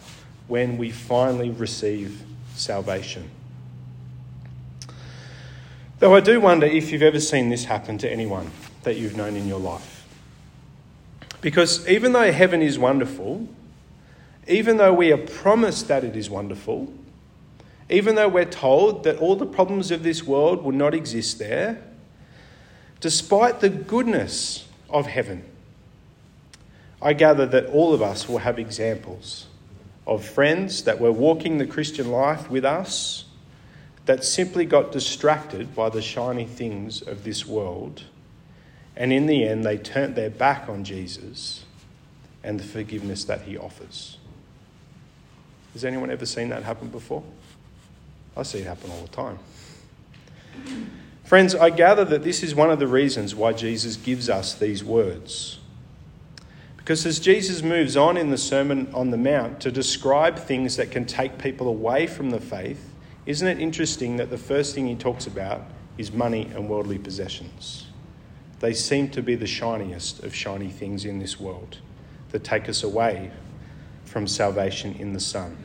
when 0.48 0.78
we 0.78 0.92
finally 0.92 1.50
receive 1.50 2.24
salvation. 2.56 3.30
Though 6.00 6.16
I 6.16 6.20
do 6.20 6.40
wonder 6.42 6.68
if 6.68 6.92
you've 6.92 7.02
ever 7.02 7.20
seen 7.20 7.50
this 7.50 7.66
happen 7.66 7.98
to 8.00 8.12
anyone 8.12 8.52
that 8.84 8.98
you've 8.98 9.16
known 9.16 9.36
in 9.36 9.48
your 9.48 9.60
life. 9.60 9.97
Because 11.42 11.88
even 11.88 12.14
though 12.14 12.32
heaven 12.32 12.62
is 12.62 12.80
wonderful, 12.80 13.48
even 14.48 14.78
though 14.78 14.94
we 14.94 15.12
are 15.12 15.18
promised 15.18 15.88
that 15.88 16.04
it 16.04 16.16
is 16.16 16.30
wonderful, 16.30 16.92
even 17.90 18.16
though 18.16 18.28
we're 18.28 18.46
told 18.46 19.04
that 19.04 19.18
all 19.18 19.36
the 19.36 19.46
problems 19.46 19.92
of 19.92 20.04
this 20.04 20.24
world 20.24 20.64
will 20.64 20.74
not 20.74 20.94
exist 20.94 21.40
there, 21.40 21.82
despite 23.00 23.60
the 23.60 23.70
goodness 23.70 24.68
of 24.90 25.08
heaven, 25.08 25.44
I 27.02 27.14
gather 27.14 27.46
that 27.46 27.68
all 27.68 27.94
of 27.94 28.02
us 28.02 28.28
will 28.28 28.40
have 28.40 28.58
examples 28.58 29.46
of 30.08 30.26
friends 30.26 30.84
that 30.84 31.00
were 31.00 31.12
walking 31.12 31.58
the 31.58 31.68
Christian 31.68 32.12
life 32.12 32.50
with 32.50 32.66
us 32.66 33.26
that 34.06 34.24
simply 34.24 34.66
got 34.66 34.92
distracted 34.92 35.76
by 35.76 35.90
the 35.90 36.02
shiny 36.02 36.46
things 36.46 37.02
of 37.02 37.24
this 37.24 37.46
world. 37.46 38.04
And 38.98 39.14
in 39.14 39.28
the 39.28 39.48
end, 39.48 39.64
they 39.64 39.78
turned 39.78 40.16
their 40.16 40.32
back 40.32 40.68
on 40.68 40.84
Jesus 40.84 41.64
and 42.44 42.60
the 42.60 42.64
forgiveness 42.64 43.24
that 43.26 43.44
He 43.44 43.56
offers. 43.56 44.18
Has 45.74 45.86
anyone 45.86 46.10
ever 46.10 46.26
seen 46.26 46.50
that 46.50 46.64
happen 46.64 46.90
before? 46.90 47.24
I 48.36 48.42
see 48.42 48.60
it 48.60 48.66
happen 48.66 48.90
all 48.90 49.04
the 49.04 49.08
time. 49.10 49.38
Friends, 51.24 51.54
I 51.54 51.70
gather 51.70 52.04
that 52.06 52.24
this 52.24 52.42
is 52.42 52.56
one 52.56 52.72
of 52.72 52.80
the 52.80 52.88
reasons 52.88 53.36
why 53.36 53.54
Jesus 53.54 53.98
gives 53.98 54.30
us 54.30 54.56
these 54.56 54.84
words. 54.84 55.60
Because 56.78 57.06
as 57.06 57.20
Jesus 57.20 57.62
moves 57.62 57.96
on 57.96 58.18
in 58.18 58.32
the 58.32 58.38
Sermon 58.38 58.90
on 58.94 59.12
the 59.12 59.18
Mount 59.18 59.60
to 59.60 59.72
describe 59.72 60.40
things 60.40 60.78
that 60.78 60.90
can 60.90 61.06
take 61.06 61.38
people 61.38 61.68
away 61.68 62.08
from 62.08 62.32
the 62.32 62.40
faith, 62.40 62.94
isn't 63.28 63.48
it 63.48 63.60
interesting 63.60 64.18
that 64.18 64.32
the 64.32 64.38
first 64.38 64.74
thing 64.74 64.88
he 64.88 64.96
talks 64.96 65.28
about 65.28 65.62
is 65.98 66.12
money 66.12 66.50
and 66.56 66.68
worldly 66.68 66.98
possessions? 66.98 67.88
They 68.60 68.74
seem 68.74 69.10
to 69.12 69.22
be 69.22 69.36
the 69.36 69.48
shiniest 69.48 70.24
of 70.24 70.34
shiny 70.34 70.70
things 70.70 71.06
in 71.06 71.20
this 71.20 71.40
world 71.40 71.78
that 72.32 72.44
take 72.44 72.68
us 72.68 72.84
away 72.84 73.32
from 74.06 74.28
salvation 74.28 74.96
in 75.00 75.14
the 75.14 75.20
Son. 75.20 75.56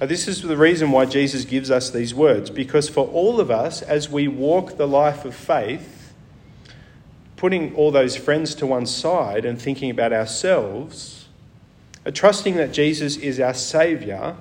Now, 0.00 0.06
this 0.06 0.28
is 0.28 0.42
the 0.42 0.56
reason 0.56 0.90
why 0.90 1.06
Jesus 1.06 1.44
gives 1.44 1.70
us 1.70 1.90
these 1.90 2.14
words, 2.14 2.50
because 2.50 2.88
for 2.88 3.06
all 3.08 3.40
of 3.40 3.50
us, 3.50 3.80
as 3.80 4.08
we 4.08 4.28
walk 4.28 4.76
the 4.76 4.88
life 4.88 5.24
of 5.24 5.34
faith, 5.34 6.12
putting 7.36 7.74
all 7.74 7.90
those 7.90 8.16
friends 8.16 8.54
to 8.56 8.66
one 8.66 8.86
side 8.86 9.44
and 9.44 9.60
thinking 9.60 9.90
about 9.90 10.12
ourselves, 10.12 11.28
uh, 12.04 12.10
trusting 12.10 12.56
that 12.56 12.72
Jesus 12.72 13.16
is 13.16 13.38
our 13.40 13.54
Saviour, 13.54 14.36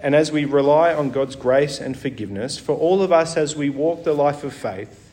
and 0.00 0.14
as 0.14 0.32
we 0.32 0.44
rely 0.44 0.94
on 0.94 1.10
God's 1.10 1.36
grace 1.36 1.78
and 1.78 1.96
forgiveness, 1.96 2.58
for 2.58 2.74
all 2.74 3.02
of 3.02 3.12
us 3.12 3.36
as 3.36 3.56
we 3.56 3.68
walk 3.70 4.04
the 4.04 4.12
life 4.12 4.44
of 4.44 4.52
faith, 4.54 5.03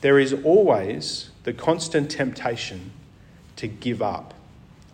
there 0.00 0.18
is 0.18 0.32
always 0.44 1.30
the 1.44 1.52
constant 1.52 2.10
temptation 2.10 2.92
to 3.56 3.66
give 3.66 4.00
up 4.00 4.34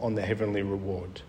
on 0.01 0.15
the 0.15 0.23
heavenly 0.23 0.63
reward 0.63 1.23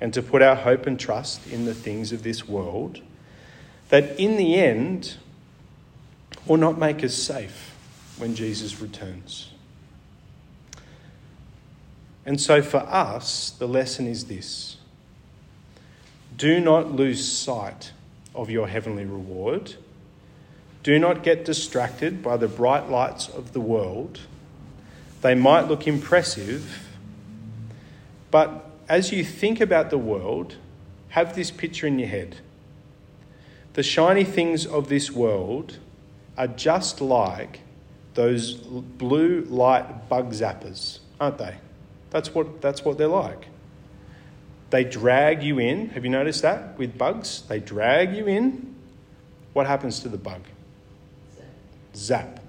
and 0.00 0.12
to 0.14 0.22
put 0.22 0.42
our 0.42 0.56
hope 0.56 0.86
and 0.86 0.98
trust 0.98 1.46
in 1.46 1.64
the 1.64 1.74
things 1.74 2.12
of 2.12 2.22
this 2.22 2.48
world 2.48 3.00
that 3.88 4.18
in 4.18 4.36
the 4.36 4.56
end 4.56 5.16
will 6.46 6.56
not 6.56 6.78
make 6.78 7.04
us 7.04 7.14
safe 7.14 7.76
when 8.18 8.34
Jesus 8.34 8.80
returns. 8.80 9.50
And 12.24 12.40
so 12.40 12.62
for 12.62 12.78
us, 12.78 13.50
the 13.50 13.68
lesson 13.68 14.06
is 14.06 14.24
this 14.24 14.76
do 16.36 16.60
not 16.60 16.90
lose 16.90 17.30
sight 17.30 17.92
of 18.34 18.50
your 18.50 18.66
heavenly 18.66 19.04
reward. 19.04 19.74
Do 20.82 20.98
not 20.98 21.22
get 21.22 21.44
distracted 21.44 22.22
by 22.22 22.36
the 22.36 22.48
bright 22.48 22.88
lights 22.90 23.28
of 23.28 23.52
the 23.52 23.60
world. 23.60 24.20
They 25.20 25.34
might 25.34 25.68
look 25.68 25.86
impressive, 25.86 26.88
but 28.32 28.68
as 28.88 29.12
you 29.12 29.24
think 29.24 29.60
about 29.60 29.90
the 29.90 29.98
world, 29.98 30.56
have 31.10 31.36
this 31.36 31.50
picture 31.50 31.86
in 31.86 31.98
your 31.98 32.08
head. 32.08 32.38
The 33.74 33.82
shiny 33.82 34.24
things 34.24 34.66
of 34.66 34.88
this 34.88 35.10
world 35.10 35.78
are 36.36 36.48
just 36.48 37.00
like 37.00 37.60
those 38.14 38.54
blue 38.54 39.46
light 39.48 40.08
bug 40.08 40.32
zappers, 40.32 40.98
aren't 41.20 41.38
they? 41.38 41.56
That's 42.10 42.34
what, 42.34 42.60
that's 42.60 42.84
what 42.84 42.98
they're 42.98 43.06
like. 43.06 43.46
They 44.70 44.84
drag 44.84 45.42
you 45.42 45.58
in. 45.58 45.90
Have 45.90 46.04
you 46.04 46.10
noticed 46.10 46.42
that 46.42 46.78
with 46.78 46.98
bugs? 46.98 47.42
They 47.48 47.60
drag 47.60 48.14
you 48.14 48.26
in. 48.26 48.74
What 49.52 49.66
happens 49.66 50.00
to 50.00 50.08
the 50.08 50.18
bug? 50.18 50.42
Zap. 51.94 52.40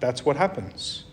That's 0.00 0.24
what 0.24 0.36
happens. 0.36 1.04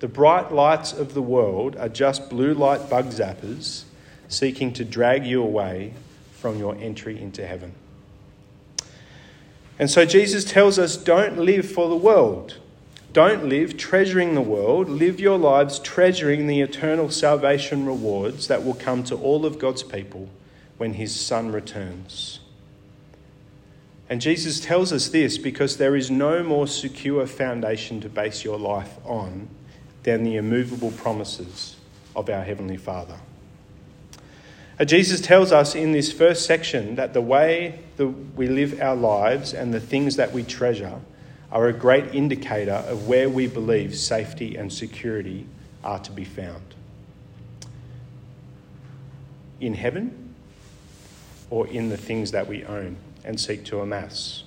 The 0.00 0.08
bright 0.08 0.52
lights 0.52 0.92
of 0.92 1.14
the 1.14 1.22
world 1.22 1.76
are 1.76 1.88
just 1.88 2.28
blue 2.28 2.54
light 2.54 2.90
bug 2.90 3.06
zappers 3.06 3.84
seeking 4.28 4.72
to 4.74 4.84
drag 4.84 5.26
you 5.26 5.42
away 5.42 5.94
from 6.32 6.58
your 6.58 6.76
entry 6.76 7.20
into 7.20 7.46
heaven. 7.46 7.72
And 9.78 9.90
so 9.90 10.04
Jesus 10.04 10.44
tells 10.44 10.78
us 10.78 10.96
don't 10.96 11.38
live 11.38 11.70
for 11.70 11.88
the 11.88 11.96
world. 11.96 12.58
Don't 13.12 13.48
live 13.48 13.76
treasuring 13.76 14.34
the 14.34 14.40
world. 14.40 14.88
Live 14.88 15.20
your 15.20 15.38
lives 15.38 15.78
treasuring 15.78 16.46
the 16.46 16.60
eternal 16.60 17.10
salvation 17.10 17.86
rewards 17.86 18.48
that 18.48 18.64
will 18.64 18.74
come 18.74 19.04
to 19.04 19.16
all 19.16 19.46
of 19.46 19.58
God's 19.58 19.82
people 19.82 20.28
when 20.78 20.94
his 20.94 21.18
Son 21.18 21.52
returns. 21.52 22.40
And 24.08 24.20
Jesus 24.20 24.60
tells 24.60 24.92
us 24.92 25.08
this 25.08 25.38
because 25.38 25.78
there 25.78 25.96
is 25.96 26.10
no 26.10 26.42
more 26.42 26.66
secure 26.66 27.26
foundation 27.26 28.00
to 28.02 28.08
base 28.08 28.44
your 28.44 28.58
life 28.58 28.98
on 29.04 29.48
than 30.02 30.24
the 30.24 30.36
immovable 30.36 30.90
promises 30.92 31.76
of 32.14 32.28
our 32.28 32.42
Heavenly 32.42 32.76
Father. 32.76 33.16
Uh, 34.78 34.84
Jesus 34.84 35.20
tells 35.20 35.52
us 35.52 35.74
in 35.74 35.92
this 35.92 36.12
first 36.12 36.46
section 36.46 36.96
that 36.96 37.14
the 37.14 37.20
way 37.20 37.80
that 37.96 38.08
we 38.08 38.48
live 38.48 38.80
our 38.80 38.96
lives 38.96 39.54
and 39.54 39.72
the 39.72 39.80
things 39.80 40.16
that 40.16 40.32
we 40.32 40.42
treasure 40.42 41.00
are 41.50 41.68
a 41.68 41.72
great 41.72 42.14
indicator 42.14 42.84
of 42.88 43.06
where 43.06 43.28
we 43.28 43.46
believe 43.46 43.94
safety 43.94 44.56
and 44.56 44.72
security 44.72 45.46
are 45.84 46.00
to 46.00 46.10
be 46.10 46.24
found. 46.24 46.74
In 49.60 49.74
heaven 49.74 50.34
or 51.50 51.66
in 51.68 51.88
the 51.88 51.96
things 51.96 52.32
that 52.32 52.48
we 52.48 52.64
own 52.64 52.96
and 53.24 53.40
seek 53.40 53.64
to 53.64 53.80
amass. 53.80 54.44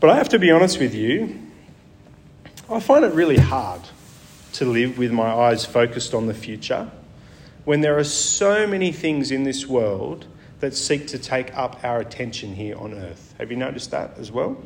But 0.00 0.10
I 0.10 0.16
have 0.16 0.28
to 0.30 0.38
be 0.38 0.50
honest 0.50 0.78
with 0.78 0.94
you, 0.94 1.40
I 2.70 2.80
find 2.80 3.04
it 3.04 3.12
really 3.12 3.38
hard 3.38 3.80
to 4.54 4.64
live 4.64 4.98
with 4.98 5.12
my 5.12 5.28
eyes 5.28 5.64
focused 5.64 6.14
on 6.14 6.26
the 6.26 6.34
future 6.34 6.90
when 7.64 7.80
there 7.80 7.98
are 7.98 8.04
so 8.04 8.66
many 8.66 8.92
things 8.92 9.30
in 9.30 9.44
this 9.44 9.66
world 9.66 10.26
that 10.60 10.74
seek 10.74 11.06
to 11.08 11.18
take 11.18 11.54
up 11.56 11.82
our 11.84 12.00
attention 12.00 12.54
here 12.54 12.76
on 12.76 12.94
earth. 12.94 13.34
Have 13.38 13.50
you 13.50 13.56
noticed 13.56 13.90
that 13.90 14.16
as 14.18 14.32
well? 14.32 14.56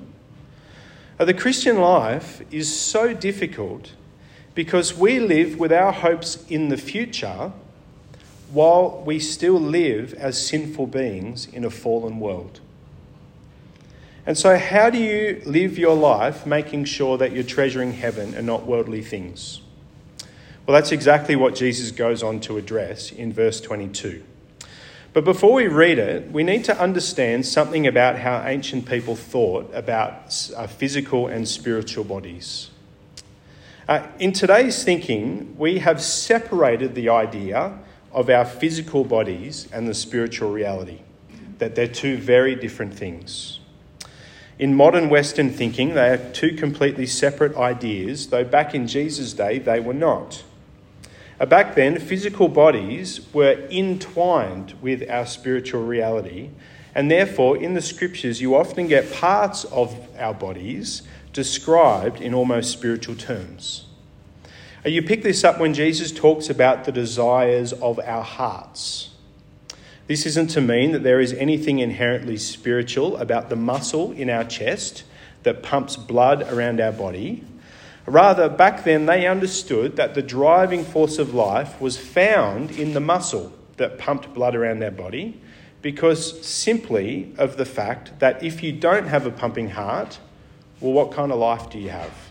Uh, 1.18 1.24
the 1.24 1.34
Christian 1.34 1.78
life 1.80 2.42
is 2.50 2.74
so 2.74 3.12
difficult 3.12 3.92
because 4.54 4.94
we 4.94 5.18
live 5.20 5.58
with 5.58 5.72
our 5.72 5.92
hopes 5.92 6.44
in 6.48 6.68
the 6.68 6.76
future 6.76 7.52
while 8.52 9.02
we 9.04 9.18
still 9.18 9.60
live 9.60 10.12
as 10.14 10.44
sinful 10.44 10.86
beings 10.86 11.46
in 11.46 11.64
a 11.64 11.70
fallen 11.70 12.18
world. 12.20 12.60
And 14.26 14.36
so, 14.36 14.58
how 14.58 14.90
do 14.90 14.98
you 14.98 15.42
live 15.46 15.78
your 15.78 15.96
life 15.96 16.46
making 16.46 16.84
sure 16.84 17.16
that 17.18 17.32
you're 17.32 17.42
treasuring 17.42 17.92
heaven 17.92 18.34
and 18.34 18.46
not 18.46 18.66
worldly 18.66 19.02
things? 19.02 19.62
Well, 20.66 20.74
that's 20.74 20.92
exactly 20.92 21.36
what 21.36 21.54
Jesus 21.54 21.90
goes 21.90 22.22
on 22.22 22.40
to 22.40 22.58
address 22.58 23.10
in 23.10 23.32
verse 23.32 23.60
22. 23.60 24.22
But 25.12 25.24
before 25.24 25.54
we 25.54 25.66
read 25.66 25.98
it, 25.98 26.30
we 26.30 26.44
need 26.44 26.64
to 26.66 26.80
understand 26.80 27.44
something 27.44 27.86
about 27.86 28.18
how 28.18 28.44
ancient 28.46 28.86
people 28.86 29.16
thought 29.16 29.68
about 29.74 30.50
uh, 30.56 30.68
physical 30.68 31.26
and 31.26 31.48
spiritual 31.48 32.04
bodies. 32.04 32.70
Uh, 33.88 34.06
in 34.20 34.32
today's 34.32 34.84
thinking, 34.84 35.56
we 35.58 35.80
have 35.80 36.00
separated 36.00 36.94
the 36.94 37.08
idea 37.08 37.76
of 38.12 38.28
our 38.28 38.44
physical 38.44 39.04
bodies 39.04 39.68
and 39.72 39.86
the 39.86 39.94
spiritual 39.94 40.50
reality, 40.50 41.00
that 41.58 41.74
they're 41.74 41.86
two 41.86 42.16
very 42.16 42.54
different 42.54 42.94
things. 42.94 43.60
In 44.58 44.74
modern 44.74 45.08
Western 45.08 45.50
thinking, 45.50 45.94
they 45.94 46.10
are 46.10 46.18
two 46.32 46.54
completely 46.54 47.06
separate 47.06 47.56
ideas, 47.56 48.28
though 48.28 48.44
back 48.44 48.74
in 48.74 48.86
Jesus' 48.86 49.32
day 49.32 49.58
they 49.58 49.80
were 49.80 49.94
not. 49.94 50.42
Uh, 51.40 51.46
back 51.46 51.74
then, 51.74 51.98
physical 51.98 52.48
bodies 52.48 53.32
were 53.32 53.66
entwined 53.70 54.74
with 54.82 55.08
our 55.08 55.24
spiritual 55.24 55.82
reality, 55.82 56.50
and 56.94 57.10
therefore, 57.10 57.56
in 57.56 57.72
the 57.72 57.80
scriptures, 57.80 58.42
you 58.42 58.54
often 58.54 58.88
get 58.88 59.10
parts 59.12 59.64
of 59.64 59.96
our 60.18 60.34
bodies 60.34 61.02
described 61.32 62.20
in 62.20 62.34
almost 62.34 62.70
spiritual 62.70 63.14
terms. 63.14 63.86
You 64.84 65.02
pick 65.02 65.22
this 65.22 65.44
up 65.44 65.60
when 65.60 65.74
Jesus 65.74 66.10
talks 66.10 66.48
about 66.48 66.84
the 66.84 66.92
desires 66.92 67.72
of 67.74 67.98
our 67.98 68.22
hearts. 68.22 69.10
This 70.06 70.26
isn't 70.26 70.48
to 70.48 70.60
mean 70.60 70.92
that 70.92 71.02
there 71.02 71.20
is 71.20 71.32
anything 71.34 71.78
inherently 71.78 72.36
spiritual 72.36 73.16
about 73.18 73.50
the 73.50 73.56
muscle 73.56 74.12
in 74.12 74.30
our 74.30 74.44
chest 74.44 75.04
that 75.42 75.62
pumps 75.62 75.96
blood 75.96 76.42
around 76.52 76.80
our 76.80 76.92
body. 76.92 77.44
Rather, 78.06 78.48
back 78.48 78.84
then 78.84 79.06
they 79.06 79.26
understood 79.26 79.96
that 79.96 80.14
the 80.14 80.22
driving 80.22 80.84
force 80.84 81.18
of 81.18 81.34
life 81.34 81.80
was 81.80 81.96
found 81.96 82.70
in 82.72 82.94
the 82.94 83.00
muscle 83.00 83.52
that 83.76 83.98
pumped 83.98 84.34
blood 84.34 84.54
around 84.54 84.82
our 84.82 84.90
body 84.90 85.40
because 85.82 86.44
simply 86.44 87.32
of 87.38 87.56
the 87.56 87.64
fact 87.64 88.18
that 88.18 88.42
if 88.42 88.62
you 88.62 88.72
don't 88.72 89.06
have 89.06 89.26
a 89.26 89.30
pumping 89.30 89.70
heart, 89.70 90.18
well, 90.80 90.92
what 90.92 91.12
kind 91.12 91.30
of 91.32 91.38
life 91.38 91.70
do 91.70 91.78
you 91.78 91.90
have? 91.90 92.30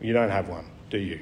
You 0.00 0.12
don't 0.12 0.30
have 0.30 0.48
one, 0.48 0.64
do 0.90 0.98
you? 0.98 1.20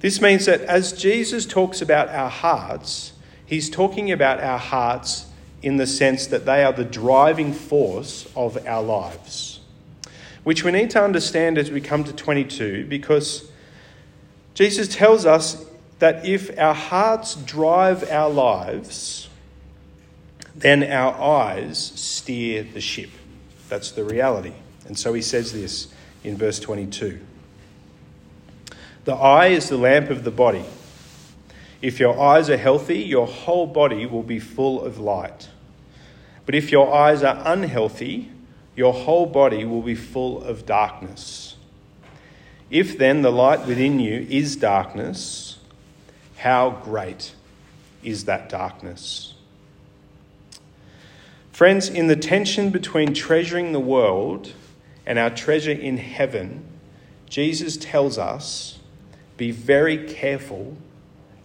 This 0.00 0.20
means 0.20 0.46
that 0.46 0.62
as 0.62 0.92
Jesus 0.92 1.46
talks 1.46 1.80
about 1.80 2.08
our 2.08 2.30
hearts, 2.30 3.12
He's 3.46 3.70
talking 3.70 4.10
about 4.10 4.40
our 4.40 4.58
hearts 4.58 5.26
in 5.62 5.76
the 5.76 5.86
sense 5.86 6.26
that 6.26 6.44
they 6.44 6.64
are 6.64 6.72
the 6.72 6.84
driving 6.84 7.52
force 7.52 8.26
of 8.34 8.66
our 8.66 8.82
lives, 8.82 9.60
which 10.42 10.64
we 10.64 10.72
need 10.72 10.90
to 10.90 11.02
understand 11.02 11.56
as 11.56 11.70
we 11.70 11.80
come 11.80 12.02
to 12.04 12.12
22 12.12 12.86
because 12.86 13.50
Jesus 14.54 14.88
tells 14.88 15.24
us 15.24 15.64
that 16.00 16.26
if 16.26 16.58
our 16.58 16.74
hearts 16.74 17.36
drive 17.36 18.10
our 18.10 18.28
lives, 18.28 19.28
then 20.54 20.82
our 20.82 21.14
eyes 21.14 21.92
steer 21.94 22.64
the 22.64 22.80
ship. 22.80 23.10
That's 23.68 23.92
the 23.92 24.02
reality. 24.02 24.54
And 24.86 24.98
so 24.98 25.12
he 25.12 25.22
says 25.22 25.52
this 25.52 25.88
in 26.24 26.36
verse 26.36 26.58
22 26.58 27.20
The 29.04 29.14
eye 29.14 29.48
is 29.48 29.68
the 29.68 29.76
lamp 29.76 30.10
of 30.10 30.22
the 30.24 30.30
body. 30.30 30.64
If 31.80 31.98
your 31.98 32.18
eyes 32.20 32.48
are 32.48 32.56
healthy, 32.56 33.00
your 33.00 33.26
whole 33.26 33.66
body 33.66 34.06
will 34.06 34.22
be 34.22 34.38
full 34.38 34.80
of 34.80 34.98
light. 34.98 35.48
But 36.46 36.54
if 36.54 36.70
your 36.70 36.94
eyes 36.94 37.24
are 37.24 37.42
unhealthy, 37.44 38.30
your 38.76 38.92
whole 38.92 39.26
body 39.26 39.64
will 39.64 39.82
be 39.82 39.96
full 39.96 40.42
of 40.44 40.64
darkness. 40.64 41.56
If 42.70 42.96
then 42.96 43.22
the 43.22 43.32
light 43.32 43.66
within 43.66 43.98
you 43.98 44.26
is 44.30 44.56
darkness, 44.56 45.58
how 46.36 46.70
great 46.70 47.34
is 48.02 48.24
that 48.24 48.48
darkness? 48.48 49.34
Friends, 51.50 51.88
in 51.88 52.06
the 52.06 52.16
tension 52.16 52.70
between 52.70 53.12
treasuring 53.12 53.72
the 53.72 53.80
world 53.80 54.52
and 55.04 55.18
our 55.18 55.30
treasure 55.30 55.72
in 55.72 55.98
heaven, 55.98 56.64
Jesus 57.28 57.76
tells 57.76 58.16
us 58.16 58.78
be 59.42 59.50
very 59.50 59.98
careful 59.98 60.76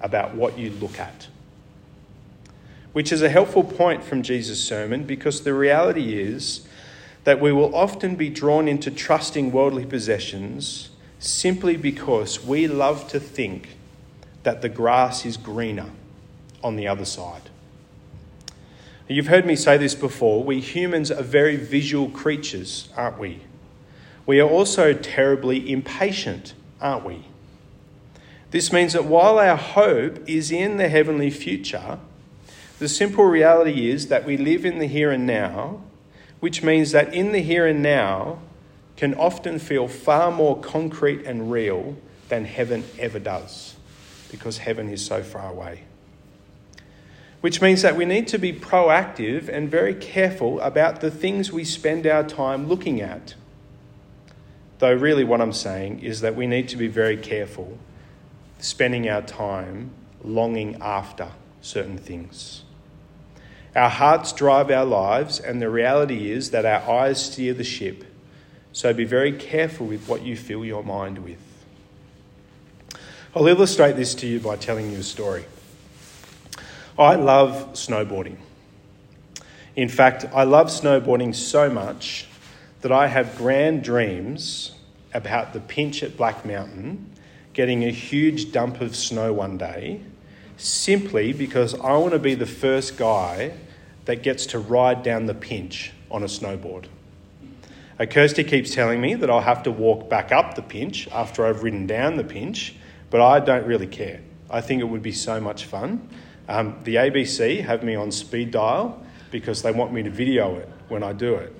about 0.01 0.35
what 0.35 0.55
you 0.55 0.69
look 0.69 0.99
at. 0.99 1.29
Which 2.93 3.11
is 3.11 3.23
a 3.23 3.29
helpful 3.29 3.63
point 3.63 4.03
from 4.03 4.21
Jesus' 4.21 4.63
sermon 4.63 5.03
because 5.03 5.41
the 5.41 5.55
reality 5.55 6.21
is 6.21 6.67
that 7.23 7.41
we 7.41 7.51
will 7.51 7.75
often 7.75 8.15
be 8.15 8.29
drawn 8.29 8.67
into 8.67 8.91
trusting 8.91 9.51
worldly 9.51 9.83
possessions 9.83 10.91
simply 11.17 11.75
because 11.75 12.45
we 12.45 12.67
love 12.67 13.07
to 13.07 13.19
think 13.19 13.69
that 14.43 14.61
the 14.61 14.69
grass 14.69 15.25
is 15.25 15.35
greener 15.35 15.89
on 16.63 16.75
the 16.75 16.87
other 16.87 17.05
side. 17.05 17.49
You've 19.07 19.25
heard 19.25 19.47
me 19.47 19.55
say 19.55 19.77
this 19.77 19.95
before. 19.95 20.43
We 20.43 20.59
humans 20.59 21.09
are 21.09 21.23
very 21.23 21.55
visual 21.55 22.09
creatures, 22.09 22.89
aren't 22.95 23.17
we? 23.17 23.41
We 24.27 24.39
are 24.39 24.47
also 24.47 24.93
terribly 24.93 25.71
impatient, 25.71 26.53
aren't 26.79 27.03
we? 27.03 27.25
This 28.51 28.71
means 28.71 28.93
that 28.93 29.05
while 29.05 29.39
our 29.39 29.57
hope 29.57 30.27
is 30.27 30.51
in 30.51 30.77
the 30.77 30.87
heavenly 30.87 31.29
future, 31.29 31.99
the 32.79 32.87
simple 32.87 33.25
reality 33.25 33.89
is 33.89 34.07
that 34.07 34.25
we 34.25 34.37
live 34.37 34.65
in 34.65 34.79
the 34.79 34.87
here 34.87 35.11
and 35.11 35.25
now, 35.25 35.81
which 36.39 36.63
means 36.63 36.91
that 36.91 37.13
in 37.13 37.33
the 37.33 37.41
here 37.41 37.65
and 37.65 37.83
now 37.83 38.39
can 38.95 39.13
often 39.15 39.59
feel 39.59 39.87
far 39.87 40.31
more 40.31 40.59
concrete 40.59 41.25
and 41.25 41.51
real 41.51 41.97
than 42.29 42.45
heaven 42.45 42.83
ever 42.97 43.19
does, 43.19 43.75
because 44.31 44.59
heaven 44.59 44.89
is 44.89 45.05
so 45.05 45.23
far 45.23 45.49
away. 45.49 45.83
Which 47.41 47.61
means 47.61 47.81
that 47.81 47.95
we 47.95 48.05
need 48.05 48.27
to 48.29 48.37
be 48.37 48.53
proactive 48.53 49.49
and 49.49 49.69
very 49.69 49.93
careful 49.93 50.59
about 50.61 51.01
the 51.01 51.11
things 51.11 51.51
we 51.51 51.63
spend 51.63 52.07
our 52.07 52.23
time 52.23 52.67
looking 52.67 53.01
at. 53.01 53.35
Though, 54.79 54.93
really, 54.93 55.23
what 55.23 55.41
I'm 55.41 55.53
saying 55.53 55.99
is 55.99 56.21
that 56.21 56.35
we 56.35 56.47
need 56.47 56.69
to 56.69 56.77
be 56.77 56.87
very 56.87 57.17
careful 57.17 57.77
spending 58.59 59.09
our 59.09 59.21
time 59.21 59.91
longing 60.23 60.77
after 60.81 61.29
certain 61.61 61.97
things. 61.97 62.63
Our 63.75 63.89
hearts 63.89 64.33
drive 64.33 64.71
our 64.71 64.85
lives, 64.85 65.39
and 65.39 65.61
the 65.61 65.69
reality 65.69 66.31
is 66.31 66.51
that 66.51 66.65
our 66.65 66.99
eyes 66.99 67.23
steer 67.23 67.53
the 67.53 67.63
ship. 67.63 68.03
So 68.73 68.93
be 68.93 69.05
very 69.05 69.31
careful 69.31 69.85
with 69.85 70.07
what 70.07 70.23
you 70.23 70.35
fill 70.35 70.65
your 70.65 70.83
mind 70.83 71.19
with. 71.19 71.37
I'll 73.35 73.47
illustrate 73.47 73.95
this 73.95 74.15
to 74.15 74.27
you 74.27 74.39
by 74.39 74.55
telling 74.55 74.91
you 74.91 74.99
a 74.99 75.03
story. 75.03 75.45
I 76.97 77.15
love 77.15 77.73
snowboarding. 77.73 78.37
In 79.75 79.89
fact, 79.89 80.25
I 80.33 80.43
love 80.43 80.67
snowboarding 80.67 81.35
so 81.35 81.69
much 81.69 82.27
that 82.81 82.91
I 82.91 83.07
have 83.07 83.37
grand 83.37 83.83
dreams 83.83 84.71
about 85.13 85.53
the 85.53 85.59
pinch 85.59 86.01
at 86.01 86.17
Black 86.17 86.45
Mountain 86.45 87.11
getting 87.57 87.85
a 87.85 87.89
huge 87.89 88.51
dump 88.51 88.81
of 88.81 88.95
snow 88.95 89.33
one 89.33 89.57
day 89.57 89.99
simply 90.57 91.33
because 91.33 91.73
I 91.73 91.97
want 91.97 92.13
to 92.13 92.19
be 92.19 92.35
the 92.35 92.45
first 92.45 92.97
guy 92.97 93.51
that 94.05 94.21
gets 94.21 94.45
to 94.47 94.59
ride 94.59 95.01
down 95.01 95.25
the 95.25 95.33
pinch 95.33 95.91
on 96.11 96.21
a 96.21 96.27
snowboard. 96.27 96.85
Uh, 97.99 98.05
Kirsty 98.05 98.43
keeps 98.43 98.75
telling 98.75 99.01
me 99.01 99.15
that 99.15 99.31
I'll 99.31 99.41
have 99.41 99.63
to 99.63 99.71
walk 99.71 100.07
back 100.07 100.31
up 100.31 100.53
the 100.53 100.61
pinch 100.61 101.07
after 101.07 101.47
I've 101.47 101.63
ridden 101.63 101.87
down 101.87 102.15
the 102.15 102.23
pinch, 102.23 102.75
but 103.09 103.21
I 103.21 103.39
don't 103.39 103.65
really 103.65 103.87
care. 103.87 104.21
I 104.51 104.61
think 104.61 104.81
it 104.81 104.85
would 104.85 105.01
be 105.01 105.11
so 105.11 105.41
much 105.41 105.65
fun. 105.65 106.07
Um, 106.47 106.77
the 106.83 106.95
ABC 106.95 107.63
have 107.63 107.81
me 107.81 107.95
on 107.95 108.11
speed 108.11 108.51
dial 108.51 109.03
because 109.31 109.63
they 109.63 109.71
want 109.71 109.91
me 109.91 110.03
to 110.03 110.11
video 110.11 110.57
it 110.57 110.69
when 110.89 111.01
I 111.01 111.11
do 111.11 111.33
it. 111.33 111.55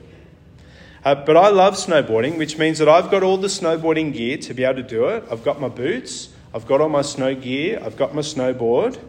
Uh, 1.04 1.16
but 1.16 1.38
I 1.38 1.50
love 1.50 1.76
snowboarding, 1.76 2.38
which 2.38 2.58
means 2.58 2.80
that 2.80 2.90
I've 2.90 3.12
got 3.12 3.24
all 3.24 3.38
the 3.38 3.48
snowboarding 3.48 4.14
gear 4.14 4.38
to 4.38 4.54
be 4.54 4.64
able 4.64 4.82
to 4.82 4.84
do 4.84 5.08
it. 5.08 5.24
I've 5.32 5.44
got 5.44 5.62
my 5.62 5.70
boots, 5.70 6.30
I've 6.54 6.68
got 6.68 6.82
all 6.82 6.90
my 6.90 7.02
snow 7.02 7.36
gear, 7.36 7.82
I've 7.84 7.98
got 7.98 8.16
my 8.16 8.22
snowboard. 8.22 9.00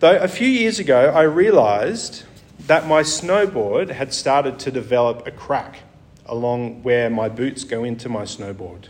Though 0.00 0.16
a 0.18 0.28
few 0.28 0.48
years 0.48 0.78
ago, 0.78 1.10
I 1.14 1.22
realised 1.22 2.24
that 2.66 2.86
my 2.86 3.02
snowboard 3.02 3.90
had 3.90 4.12
started 4.12 4.58
to 4.60 4.70
develop 4.70 5.26
a 5.26 5.30
crack 5.30 5.80
along 6.26 6.82
where 6.82 7.08
my 7.08 7.28
boots 7.28 7.64
go 7.64 7.84
into 7.84 8.08
my 8.08 8.22
snowboard. 8.22 8.88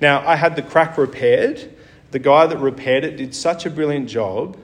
Now, 0.00 0.26
I 0.26 0.36
had 0.36 0.56
the 0.56 0.62
crack 0.62 0.98
repaired. 0.98 1.70
The 2.10 2.18
guy 2.18 2.46
that 2.46 2.58
repaired 2.58 3.04
it 3.04 3.16
did 3.16 3.34
such 3.34 3.66
a 3.66 3.70
brilliant 3.70 4.08
job 4.08 4.56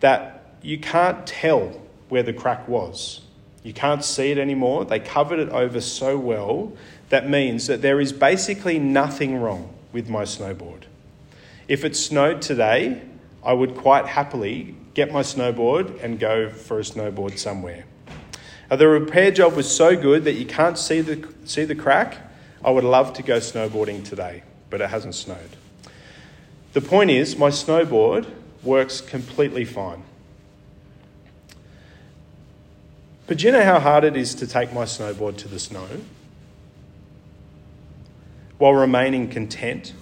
that 0.00 0.54
you 0.62 0.78
can't 0.78 1.26
tell 1.26 1.80
where 2.08 2.22
the 2.22 2.32
crack 2.32 2.68
was. 2.68 3.22
You 3.62 3.72
can't 3.72 4.04
see 4.04 4.30
it 4.30 4.38
anymore. 4.38 4.84
They 4.84 4.98
covered 4.98 5.38
it 5.38 5.48
over 5.50 5.80
so 5.80 6.18
well 6.18 6.72
that 7.12 7.28
means 7.28 7.66
that 7.66 7.82
there 7.82 8.00
is 8.00 8.10
basically 8.10 8.78
nothing 8.78 9.36
wrong 9.36 9.72
with 9.92 10.08
my 10.08 10.22
snowboard. 10.22 10.84
If 11.68 11.84
it 11.84 11.94
snowed 11.94 12.40
today, 12.40 13.02
I 13.44 13.52
would 13.52 13.76
quite 13.76 14.06
happily 14.06 14.74
get 14.94 15.12
my 15.12 15.20
snowboard 15.20 16.02
and 16.02 16.18
go 16.18 16.48
for 16.48 16.78
a 16.78 16.82
snowboard 16.82 17.38
somewhere. 17.38 17.84
Now, 18.70 18.76
the 18.76 18.88
repair 18.88 19.30
job 19.30 19.54
was 19.54 19.70
so 19.70 19.94
good 19.94 20.24
that 20.24 20.32
you 20.32 20.46
can't 20.46 20.78
see 20.78 21.02
the, 21.02 21.28
see 21.44 21.66
the 21.66 21.74
crack. 21.74 22.16
I 22.64 22.70
would 22.70 22.84
love 22.84 23.12
to 23.14 23.22
go 23.22 23.38
snowboarding 23.38 24.04
today, 24.04 24.42
but 24.70 24.80
it 24.80 24.88
hasn't 24.88 25.14
snowed. 25.14 25.56
The 26.72 26.80
point 26.80 27.10
is, 27.10 27.36
my 27.36 27.50
snowboard 27.50 28.26
works 28.62 29.02
completely 29.02 29.66
fine. 29.66 30.02
But 33.26 33.38
do 33.38 33.46
you 33.46 33.52
know 33.52 33.64
how 33.64 33.78
hard 33.78 34.04
it 34.04 34.16
is 34.16 34.34
to 34.36 34.46
take 34.46 34.72
my 34.72 34.84
snowboard 34.84 35.36
to 35.38 35.48
the 35.48 35.58
snow 35.58 35.86
while 38.58 38.74
remaining 38.74 39.28
content 39.28 39.94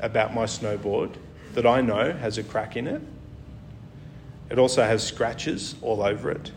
about 0.00 0.34
my 0.34 0.44
snowboard 0.44 1.14
that 1.54 1.66
I 1.66 1.80
know 1.80 2.12
has 2.12 2.38
a 2.38 2.42
crack 2.42 2.76
in 2.76 2.86
it? 2.86 3.02
It 4.50 4.58
also 4.58 4.82
has 4.82 5.02
scratches 5.02 5.74
all 5.80 6.02
over 6.02 6.30
it. 6.30 6.52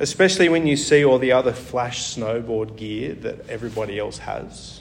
Especially 0.00 0.48
when 0.48 0.66
you 0.66 0.76
see 0.76 1.04
all 1.04 1.18
the 1.18 1.32
other 1.32 1.52
flash 1.52 2.14
snowboard 2.14 2.76
gear 2.76 3.14
that 3.14 3.48
everybody 3.48 3.98
else 3.98 4.18
has. 4.18 4.80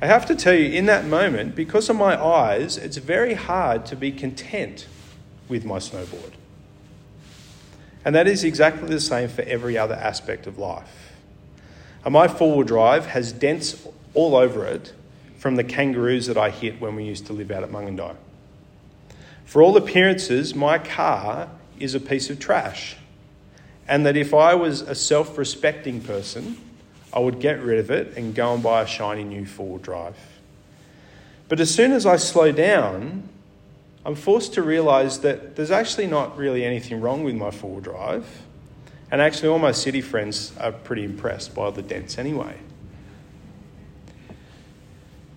I 0.00 0.06
have 0.06 0.24
to 0.26 0.34
tell 0.34 0.54
you, 0.54 0.72
in 0.72 0.86
that 0.86 1.04
moment, 1.04 1.54
because 1.54 1.90
of 1.90 1.96
my 1.96 2.18
eyes, 2.18 2.78
it's 2.78 2.96
very 2.96 3.34
hard 3.34 3.84
to 3.86 3.96
be 3.96 4.10
content 4.12 4.86
with 5.48 5.64
my 5.64 5.78
snowboard. 5.78 6.32
And 8.04 8.14
that 8.14 8.26
is 8.26 8.44
exactly 8.44 8.88
the 8.88 9.00
same 9.00 9.28
for 9.28 9.42
every 9.42 9.76
other 9.76 9.94
aspect 9.94 10.46
of 10.46 10.58
life. 10.58 11.12
And 12.04 12.14
my 12.14 12.28
four 12.28 12.56
wheel 12.56 12.66
drive 12.66 13.06
has 13.06 13.32
dents 13.32 13.86
all 14.14 14.34
over 14.34 14.66
it 14.66 14.92
from 15.38 15.56
the 15.56 15.64
kangaroos 15.64 16.26
that 16.26 16.38
I 16.38 16.50
hit 16.50 16.80
when 16.80 16.96
we 16.96 17.04
used 17.04 17.26
to 17.26 17.32
live 17.32 17.50
out 17.50 17.62
at 17.62 17.70
Mungindi. 17.70 18.16
For 19.44 19.62
all 19.62 19.76
appearances, 19.76 20.54
my 20.54 20.78
car 20.78 21.50
is 21.78 21.94
a 21.94 22.00
piece 22.00 22.30
of 22.30 22.38
trash. 22.38 22.96
And 23.88 24.06
that 24.06 24.16
if 24.16 24.32
I 24.32 24.54
was 24.54 24.82
a 24.82 24.94
self 24.94 25.36
respecting 25.36 26.00
person, 26.00 26.56
I 27.12 27.18
would 27.18 27.40
get 27.40 27.60
rid 27.60 27.78
of 27.80 27.90
it 27.90 28.16
and 28.16 28.34
go 28.34 28.54
and 28.54 28.62
buy 28.62 28.82
a 28.82 28.86
shiny 28.86 29.24
new 29.24 29.44
four 29.44 29.66
wheel 29.66 29.78
drive. 29.78 30.16
But 31.48 31.58
as 31.58 31.74
soon 31.74 31.90
as 31.92 32.06
I 32.06 32.16
slow 32.16 32.52
down 32.52 33.28
I'm 34.04 34.14
forced 34.14 34.54
to 34.54 34.62
realize 34.62 35.20
that 35.20 35.56
there's 35.56 35.70
actually 35.70 36.06
not 36.06 36.36
really 36.36 36.64
anything 36.64 37.00
wrong 37.00 37.22
with 37.22 37.34
my 37.34 37.50
four 37.50 37.72
wheel 37.72 37.80
drive. 37.80 38.42
And 39.10 39.20
actually, 39.20 39.48
all 39.48 39.58
my 39.58 39.72
city 39.72 40.00
friends 40.00 40.52
are 40.58 40.72
pretty 40.72 41.04
impressed 41.04 41.54
by 41.54 41.70
the 41.70 41.82
dents 41.82 42.16
anyway. 42.16 42.56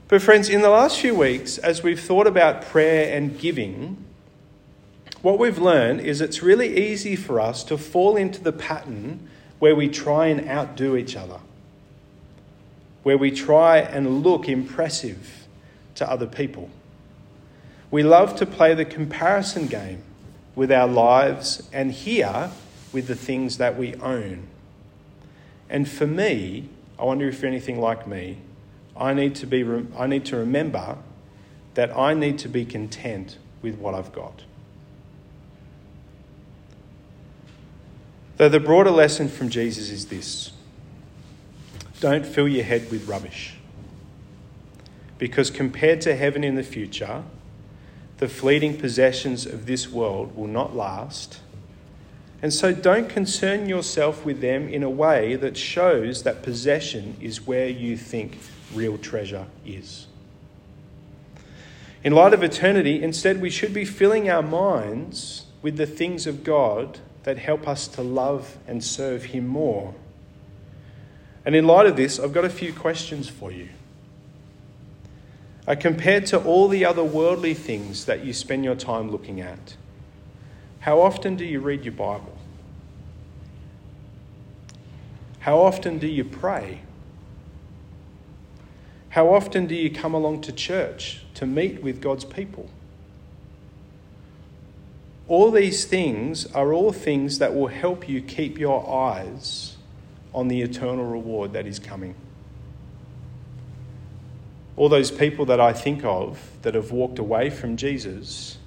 But, 0.07 0.21
friends, 0.21 0.47
in 0.47 0.61
the 0.61 0.69
last 0.69 0.99
few 0.99 1.15
weeks, 1.15 1.57
as 1.57 1.81
we've 1.81 1.99
thought 1.99 2.27
about 2.27 2.61
prayer 2.61 3.17
and 3.17 3.37
giving, 3.37 4.05
what 5.23 5.39
we've 5.39 5.57
learned 5.57 6.01
is 6.01 6.21
it's 6.21 6.43
really 6.43 6.77
easy 6.77 7.15
for 7.15 7.39
us 7.39 7.63
to 7.63 7.77
fall 7.77 8.15
into 8.15 8.43
the 8.43 8.51
pattern 8.51 9.27
where 9.57 9.75
we 9.75 9.87
try 9.87 10.27
and 10.27 10.47
outdo 10.47 10.95
each 10.95 11.15
other, 11.15 11.39
where 13.01 13.17
we 13.17 13.31
try 13.31 13.79
and 13.79 14.21
look 14.21 14.47
impressive 14.47 15.47
to 15.95 16.07
other 16.07 16.27
people. 16.27 16.69
We 17.93 18.01
love 18.01 18.35
to 18.37 18.47
play 18.47 18.73
the 18.73 18.85
comparison 18.85 19.67
game 19.67 20.01
with 20.55 20.71
our 20.71 20.87
lives 20.87 21.69
and 21.71 21.91
here 21.91 22.49
with 22.91 23.05
the 23.05 23.13
things 23.13 23.59
that 23.59 23.77
we 23.77 23.93
own. 23.97 24.47
And 25.69 25.87
for 25.87 26.07
me, 26.07 26.69
I 26.97 27.03
wonder 27.03 27.27
if 27.27 27.43
you're 27.43 27.51
anything 27.51 27.79
like 27.79 28.07
me, 28.07 28.39
I 28.97 29.13
need 29.13 29.35
to, 29.35 29.45
be, 29.45 29.63
I 29.95 30.07
need 30.07 30.25
to 30.25 30.37
remember 30.37 30.97
that 31.75 31.95
I 31.95 32.15
need 32.15 32.39
to 32.39 32.49
be 32.49 32.65
content 32.65 33.37
with 33.61 33.75
what 33.75 33.93
I've 33.93 34.11
got. 34.11 34.41
Though 38.37 38.49
the 38.49 38.59
broader 38.59 38.89
lesson 38.89 39.29
from 39.29 39.49
Jesus 39.49 39.91
is 39.91 40.07
this 40.07 40.51
don't 41.99 42.25
fill 42.25 42.47
your 42.47 42.63
head 42.63 42.89
with 42.89 43.07
rubbish. 43.07 43.53
Because 45.19 45.51
compared 45.51 46.01
to 46.01 46.15
heaven 46.15 46.43
in 46.43 46.55
the 46.55 46.63
future, 46.63 47.23
the 48.23 48.29
fleeting 48.29 48.77
possessions 48.77 49.45
of 49.45 49.65
this 49.65 49.89
world 49.89 50.33
will 50.33 50.47
not 50.47 50.73
last. 50.73 51.41
And 52.41 52.53
so 52.53 52.71
don't 52.71 53.09
concern 53.09 53.67
yourself 53.67 54.23
with 54.23 54.39
them 54.39 54.69
in 54.69 54.81
a 54.81 54.89
way 54.89 55.35
that 55.35 55.57
shows 55.57 56.23
that 56.23 56.41
possession 56.41 57.17
is 57.19 57.45
where 57.45 57.67
you 57.67 57.97
think 57.97 58.37
real 58.73 58.97
treasure 58.97 59.45
is. 59.65 60.07
In 62.05 62.13
light 62.13 62.33
of 62.33 62.43
eternity, 62.43 63.03
instead, 63.03 63.41
we 63.41 63.49
should 63.49 63.73
be 63.73 63.83
filling 63.83 64.29
our 64.29 64.41
minds 64.41 65.47
with 65.61 65.75
the 65.75 65.85
things 65.85 66.25
of 66.25 66.45
God 66.45 66.99
that 67.23 67.37
help 67.37 67.67
us 67.67 67.89
to 67.89 68.01
love 68.01 68.57
and 68.65 68.81
serve 68.81 69.25
Him 69.25 69.47
more. 69.47 69.93
And 71.43 71.57
in 71.57 71.67
light 71.67 71.87
of 71.87 71.97
this, 71.97 72.21
I've 72.21 72.31
got 72.31 72.45
a 72.45 72.49
few 72.49 72.71
questions 72.71 73.27
for 73.27 73.51
you. 73.51 73.67
Uh, 75.65 75.75
compared 75.75 76.25
to 76.25 76.43
all 76.43 76.67
the 76.67 76.83
other 76.83 77.03
worldly 77.03 77.53
things 77.53 78.05
that 78.05 78.25
you 78.25 78.33
spend 78.33 78.65
your 78.65 78.75
time 78.75 79.09
looking 79.09 79.39
at, 79.39 79.75
how 80.79 80.99
often 80.99 81.37
do 81.37 81.45
you 81.45 81.59
read 81.61 81.85
your 81.85 81.93
Bible? 81.93 82.37
How 85.39 85.59
often 85.59 85.99
do 85.99 86.07
you 86.07 86.25
pray? 86.25 86.79
How 89.09 89.33
often 89.33 89.67
do 89.67 89.75
you 89.75 89.89
come 89.89 90.13
along 90.13 90.41
to 90.41 90.51
church 90.51 91.23
to 91.35 91.45
meet 91.45 91.81
with 91.81 92.01
God's 92.01 92.25
people? 92.25 92.69
All 95.27 95.51
these 95.51 95.85
things 95.85 96.45
are 96.47 96.73
all 96.73 96.91
things 96.91 97.39
that 97.39 97.55
will 97.55 97.67
help 97.67 98.09
you 98.09 98.21
keep 98.21 98.59
your 98.59 98.89
eyes 98.89 99.77
on 100.33 100.49
the 100.49 100.61
eternal 100.61 101.05
reward 101.05 101.53
that 101.53 101.65
is 101.65 101.79
coming. 101.79 102.15
All 104.75 104.89
those 104.89 105.11
people 105.11 105.45
that 105.45 105.59
I 105.59 105.73
think 105.73 106.03
of 106.03 106.39
that 106.63 106.75
have 106.75 106.91
walked 106.91 107.19
away 107.19 107.49
from 107.49 107.77
Jesus, 107.77 108.57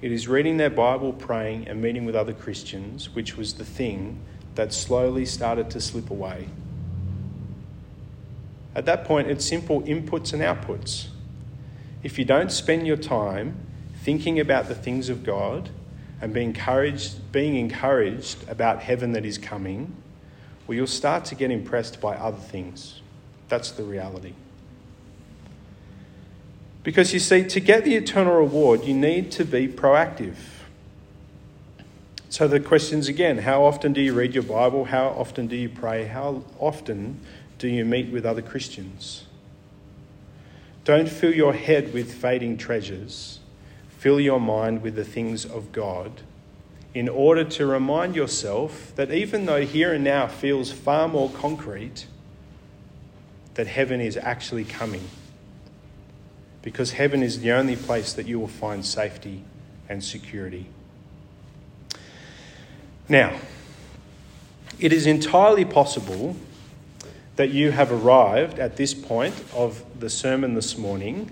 it 0.00 0.12
is 0.12 0.28
reading 0.28 0.56
their 0.56 0.70
Bible, 0.70 1.12
praying, 1.12 1.66
and 1.68 1.82
meeting 1.82 2.04
with 2.04 2.14
other 2.14 2.32
Christians, 2.32 3.14
which 3.14 3.36
was 3.36 3.54
the 3.54 3.64
thing 3.64 4.18
that 4.54 4.72
slowly 4.72 5.26
started 5.26 5.70
to 5.70 5.80
slip 5.80 6.10
away. 6.10 6.48
At 8.74 8.86
that 8.86 9.04
point, 9.04 9.28
it's 9.28 9.44
simple 9.44 9.82
inputs 9.82 10.32
and 10.32 10.42
outputs. 10.42 11.08
If 12.02 12.18
you 12.18 12.24
don't 12.24 12.52
spend 12.52 12.86
your 12.86 12.96
time 12.96 13.56
thinking 14.02 14.38
about 14.38 14.68
the 14.68 14.74
things 14.74 15.08
of 15.08 15.24
God, 15.24 15.70
and 16.20 16.34
being 16.34 16.48
encouraged, 16.48 17.32
being 17.32 17.56
encouraged 17.56 18.46
about 18.48 18.82
heaven 18.82 19.12
that 19.12 19.24
is 19.24 19.38
coming, 19.38 19.96
well, 20.66 20.76
you'll 20.76 20.86
start 20.86 21.24
to 21.26 21.34
get 21.34 21.50
impressed 21.50 22.00
by 22.00 22.14
other 22.14 22.36
things. 22.36 23.00
That's 23.48 23.70
the 23.70 23.82
reality. 23.82 24.34
Because 26.82 27.12
you 27.12 27.20
see, 27.20 27.44
to 27.44 27.60
get 27.60 27.84
the 27.84 27.94
eternal 27.94 28.36
reward, 28.36 28.84
you 28.84 28.94
need 28.94 29.30
to 29.32 29.44
be 29.44 29.68
proactive. 29.68 30.36
So 32.30 32.46
the 32.48 32.60
questions 32.60 33.08
again 33.08 33.38
how 33.38 33.64
often 33.64 33.92
do 33.92 34.00
you 34.00 34.14
read 34.14 34.34
your 34.34 34.44
Bible? 34.44 34.84
How 34.86 35.08
often 35.08 35.46
do 35.46 35.56
you 35.56 35.68
pray? 35.68 36.06
How 36.06 36.44
often 36.58 37.20
do 37.58 37.68
you 37.68 37.84
meet 37.84 38.10
with 38.10 38.24
other 38.24 38.42
Christians? 38.42 39.24
Don't 40.84 41.08
fill 41.08 41.34
your 41.34 41.52
head 41.52 41.92
with 41.92 42.14
fading 42.14 42.56
treasures 42.56 43.40
fill 44.00 44.18
your 44.18 44.40
mind 44.40 44.80
with 44.80 44.94
the 44.94 45.04
things 45.04 45.44
of 45.44 45.72
God 45.72 46.10
in 46.94 47.06
order 47.06 47.44
to 47.44 47.66
remind 47.66 48.16
yourself 48.16 48.94
that 48.96 49.12
even 49.12 49.44
though 49.44 49.60
here 49.60 49.92
and 49.92 50.02
now 50.02 50.26
feels 50.26 50.72
far 50.72 51.06
more 51.06 51.28
concrete, 51.28 52.06
that 53.54 53.66
heaven 53.66 54.00
is 54.00 54.16
actually 54.16 54.64
coming. 54.64 55.06
Because 56.62 56.92
heaven 56.92 57.22
is 57.22 57.40
the 57.40 57.52
only 57.52 57.76
place 57.76 58.12
that 58.12 58.26
you 58.26 58.38
will 58.38 58.48
find 58.48 58.84
safety 58.84 59.44
and 59.88 60.04
security. 60.04 60.66
Now, 63.08 63.38
it 64.78 64.92
is 64.92 65.06
entirely 65.06 65.64
possible 65.64 66.36
that 67.36 67.50
you 67.50 67.70
have 67.70 67.90
arrived 67.90 68.58
at 68.58 68.76
this 68.76 68.94
point 68.94 69.34
of 69.54 69.82
the 69.98 70.10
sermon 70.10 70.54
this 70.54 70.76
morning 70.76 71.30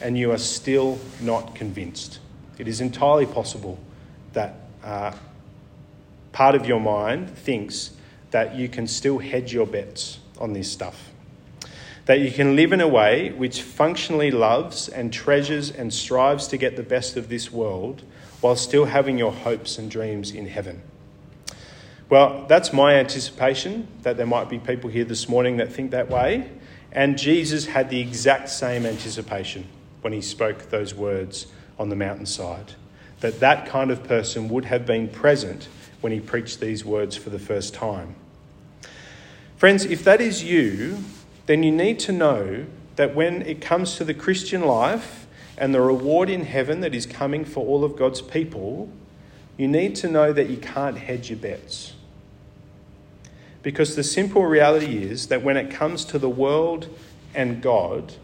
and 0.00 0.18
you 0.18 0.30
are 0.30 0.38
still 0.38 0.98
not 1.20 1.54
convinced. 1.54 2.18
It 2.58 2.68
is 2.68 2.80
entirely 2.80 3.26
possible 3.26 3.78
that 4.34 4.54
uh, 4.84 5.12
part 6.32 6.54
of 6.54 6.66
your 6.66 6.80
mind 6.80 7.30
thinks 7.30 7.92
that 8.30 8.54
you 8.54 8.68
can 8.68 8.86
still 8.86 9.18
hedge 9.18 9.52
your 9.52 9.66
bets 9.66 10.18
on 10.38 10.52
this 10.52 10.70
stuff. 10.70 11.10
That 12.06 12.20
you 12.20 12.30
can 12.30 12.56
live 12.56 12.72
in 12.72 12.80
a 12.80 12.88
way 12.88 13.30
which 13.30 13.62
functionally 13.62 14.30
loves 14.30 14.88
and 14.88 15.12
treasures 15.12 15.70
and 15.70 15.92
strives 15.92 16.48
to 16.48 16.56
get 16.56 16.76
the 16.76 16.82
best 16.82 17.16
of 17.16 17.28
this 17.28 17.52
world 17.52 18.02
while 18.40 18.56
still 18.56 18.86
having 18.86 19.18
your 19.18 19.32
hopes 19.32 19.78
and 19.78 19.90
dreams 19.90 20.30
in 20.30 20.46
heaven. 20.46 20.82
Well, 22.08 22.46
that's 22.48 22.72
my 22.72 22.94
anticipation 22.94 23.88
that 24.02 24.16
there 24.16 24.26
might 24.26 24.48
be 24.48 24.60
people 24.60 24.88
here 24.88 25.04
this 25.04 25.28
morning 25.28 25.56
that 25.56 25.72
think 25.72 25.90
that 25.90 26.08
way. 26.08 26.48
And 26.92 27.18
Jesus 27.18 27.66
had 27.66 27.90
the 27.90 28.00
exact 28.00 28.48
same 28.48 28.86
anticipation 28.86 29.66
when 30.02 30.12
he 30.12 30.20
spoke 30.20 30.70
those 30.70 30.94
words 30.94 31.48
on 31.78 31.88
the 31.88 31.96
mountainside. 31.96 32.74
That 33.20 33.40
that 33.40 33.66
kind 33.66 33.90
of 33.90 34.04
person 34.04 34.48
would 34.50 34.66
have 34.66 34.86
been 34.86 35.08
present 35.08 35.66
when 36.00 36.12
he 36.12 36.20
preached 36.20 36.60
these 36.60 36.84
words 36.84 37.16
for 37.16 37.30
the 37.30 37.38
first 37.40 37.74
time. 37.74 38.14
Friends, 39.56 39.84
if 39.84 40.04
that 40.04 40.20
is 40.20 40.44
you, 40.44 40.98
then 41.46 41.62
you 41.62 41.72
need 41.72 41.98
to 42.00 42.12
know 42.12 42.66
that 42.96 43.14
when 43.14 43.42
it 43.42 43.60
comes 43.60 43.96
to 43.96 44.04
the 44.04 44.14
Christian 44.14 44.62
life 44.62 45.26
and 45.56 45.72
the 45.72 45.80
reward 45.80 46.28
in 46.28 46.44
heaven 46.44 46.80
that 46.80 46.94
is 46.94 47.06
coming 47.06 47.44
for 47.44 47.64
all 47.64 47.84
of 47.84 47.96
God's 47.96 48.20
people, 48.20 48.90
you 49.56 49.68
need 49.68 49.94
to 49.96 50.08
know 50.08 50.32
that 50.32 50.50
you 50.50 50.56
can't 50.56 50.98
hedge 50.98 51.30
your 51.30 51.38
bets. 51.38 51.94
Because 53.62 53.96
the 53.96 54.04
simple 54.04 54.44
reality 54.44 55.02
is 55.02 55.28
that 55.28 55.42
when 55.42 55.56
it 55.56 55.70
comes 55.70 56.04
to 56.06 56.18
the 56.18 56.28
world 56.28 56.88
and 57.34 57.62
God, 57.62 58.14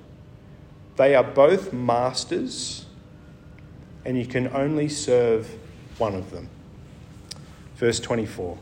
they 0.97 1.15
are 1.15 1.25
both 1.25 1.73
masters, 1.73 2.85
and 4.05 4.19
you 4.19 4.27
can 4.27 4.49
only 4.49 4.89
serve 4.89 5.57
one 5.99 6.15
of 6.15 6.31
them. 6.31 6.49
Verse 7.77 7.99
24 7.99 8.59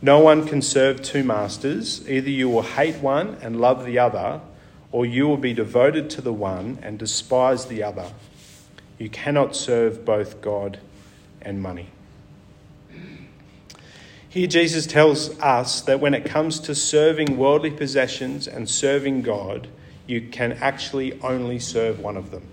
No 0.00 0.20
one 0.20 0.46
can 0.46 0.62
serve 0.62 1.02
two 1.02 1.24
masters. 1.24 2.08
Either 2.08 2.30
you 2.30 2.48
will 2.48 2.62
hate 2.62 2.96
one 2.96 3.36
and 3.42 3.60
love 3.60 3.84
the 3.84 3.98
other, 3.98 4.40
or 4.92 5.04
you 5.04 5.26
will 5.26 5.36
be 5.36 5.52
devoted 5.52 6.08
to 6.10 6.20
the 6.20 6.32
one 6.32 6.78
and 6.82 6.98
despise 6.98 7.66
the 7.66 7.82
other. 7.82 8.12
You 8.98 9.10
cannot 9.10 9.56
serve 9.56 10.04
both 10.04 10.40
God 10.40 10.78
and 11.42 11.60
money. 11.60 11.90
Here, 14.28 14.46
Jesus 14.46 14.86
tells 14.86 15.38
us 15.40 15.80
that 15.82 16.00
when 16.00 16.14
it 16.14 16.24
comes 16.24 16.60
to 16.60 16.74
serving 16.74 17.36
worldly 17.36 17.70
possessions 17.70 18.46
and 18.46 18.68
serving 18.68 19.22
God, 19.22 19.68
you 20.06 20.20
can 20.20 20.52
actually 20.52 21.20
only 21.22 21.58
serve 21.58 21.98
one 21.98 22.16
of 22.16 22.30
them. 22.30 22.46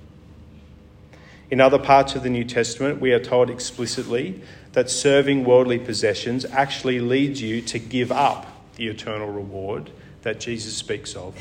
In 1.51 1.61
other 1.61 1.77
parts 1.77 2.15
of 2.15 2.23
the 2.23 2.29
New 2.29 2.43
Testament, 2.43 2.99
we 2.99 3.11
are 3.11 3.19
told 3.19 3.49
explicitly 3.49 4.41
that 4.75 4.89
serving 4.89 5.45
worldly 5.45 5.79
possessions 5.79 6.43
actually 6.43 6.99
leads 6.99 7.41
you 7.41 7.61
to 7.61 7.79
give 7.79 8.11
up 8.11 8.45
the 8.75 8.87
eternal 8.87 9.31
reward 9.31 9.89
that 10.23 10.37
Jesus 10.37 10.75
speaks 10.75 11.15
of. 11.15 11.33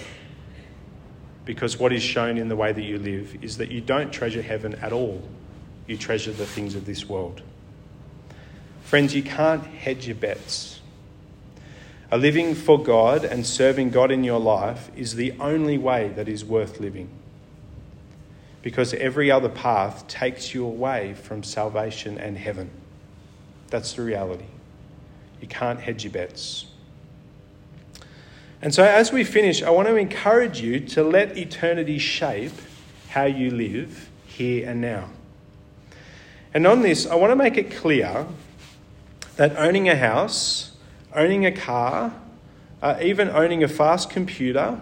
Because 1.44 1.76
what 1.76 1.92
is 1.92 2.00
shown 2.00 2.38
in 2.38 2.48
the 2.48 2.54
way 2.54 2.70
that 2.70 2.82
you 2.82 2.96
live 2.96 3.36
is 3.42 3.56
that 3.56 3.72
you 3.72 3.80
don't 3.80 4.12
treasure 4.12 4.40
heaven 4.40 4.76
at 4.76 4.92
all, 4.92 5.20
you 5.88 5.96
treasure 5.96 6.30
the 6.30 6.46
things 6.46 6.76
of 6.76 6.86
this 6.86 7.08
world. 7.08 7.42
Friends, 8.84 9.16
you 9.16 9.22
can't 9.24 9.66
hedge 9.66 10.06
your 10.06 10.14
bets. 10.14 10.80
A 12.12 12.16
living 12.16 12.54
for 12.54 12.80
God 12.80 13.24
and 13.24 13.44
serving 13.44 13.90
God 13.90 14.12
in 14.12 14.22
your 14.22 14.38
life 14.38 14.92
is 14.94 15.16
the 15.16 15.32
only 15.40 15.76
way 15.76 16.08
that 16.10 16.28
is 16.28 16.44
worth 16.44 16.78
living. 16.78 17.08
Because 18.62 18.94
every 18.94 19.28
other 19.28 19.48
path 19.48 20.06
takes 20.06 20.54
you 20.54 20.64
away 20.64 21.14
from 21.14 21.42
salvation 21.42 22.16
and 22.16 22.38
heaven. 22.38 22.70
That's 23.70 23.94
the 23.94 24.02
reality. 24.02 24.44
You 25.40 25.48
can't 25.48 25.80
hedge 25.80 26.04
your 26.04 26.12
bets. 26.12 26.66
And 28.62 28.74
so, 28.74 28.82
as 28.82 29.12
we 29.12 29.24
finish, 29.24 29.62
I 29.62 29.70
want 29.70 29.88
to 29.88 29.96
encourage 29.96 30.60
you 30.60 30.80
to 30.80 31.02
let 31.04 31.36
eternity 31.36 31.98
shape 31.98 32.52
how 33.08 33.24
you 33.24 33.50
live 33.50 34.08
here 34.26 34.68
and 34.68 34.80
now. 34.80 35.10
And 36.54 36.66
on 36.66 36.82
this, 36.82 37.06
I 37.06 37.14
want 37.16 37.30
to 37.30 37.36
make 37.36 37.58
it 37.58 37.70
clear 37.70 38.26
that 39.36 39.56
owning 39.56 39.88
a 39.88 39.96
house, 39.96 40.72
owning 41.14 41.44
a 41.44 41.52
car, 41.52 42.14
uh, 42.80 42.96
even 43.02 43.28
owning 43.28 43.62
a 43.64 43.68
fast 43.68 44.08
computer, 44.08 44.80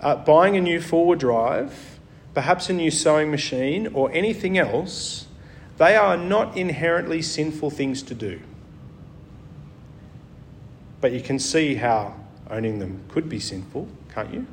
uh, 0.00 0.16
buying 0.16 0.56
a 0.56 0.60
new 0.60 0.80
four 0.80 1.06
wheel 1.06 1.18
drive, 1.18 1.98
perhaps 2.32 2.70
a 2.70 2.72
new 2.72 2.90
sewing 2.90 3.30
machine, 3.30 3.88
or 3.88 4.10
anything 4.12 4.56
else, 4.56 5.26
they 5.80 5.96
are 5.96 6.18
not 6.18 6.58
inherently 6.58 7.22
sinful 7.22 7.70
things 7.70 8.02
to 8.02 8.14
do. 8.14 8.38
But 11.00 11.12
you 11.12 11.22
can 11.22 11.38
see 11.38 11.76
how 11.76 12.16
owning 12.50 12.80
them 12.80 13.00
could 13.08 13.30
be 13.30 13.40
sinful, 13.40 13.88
can't 14.12 14.30
you? 14.34 14.46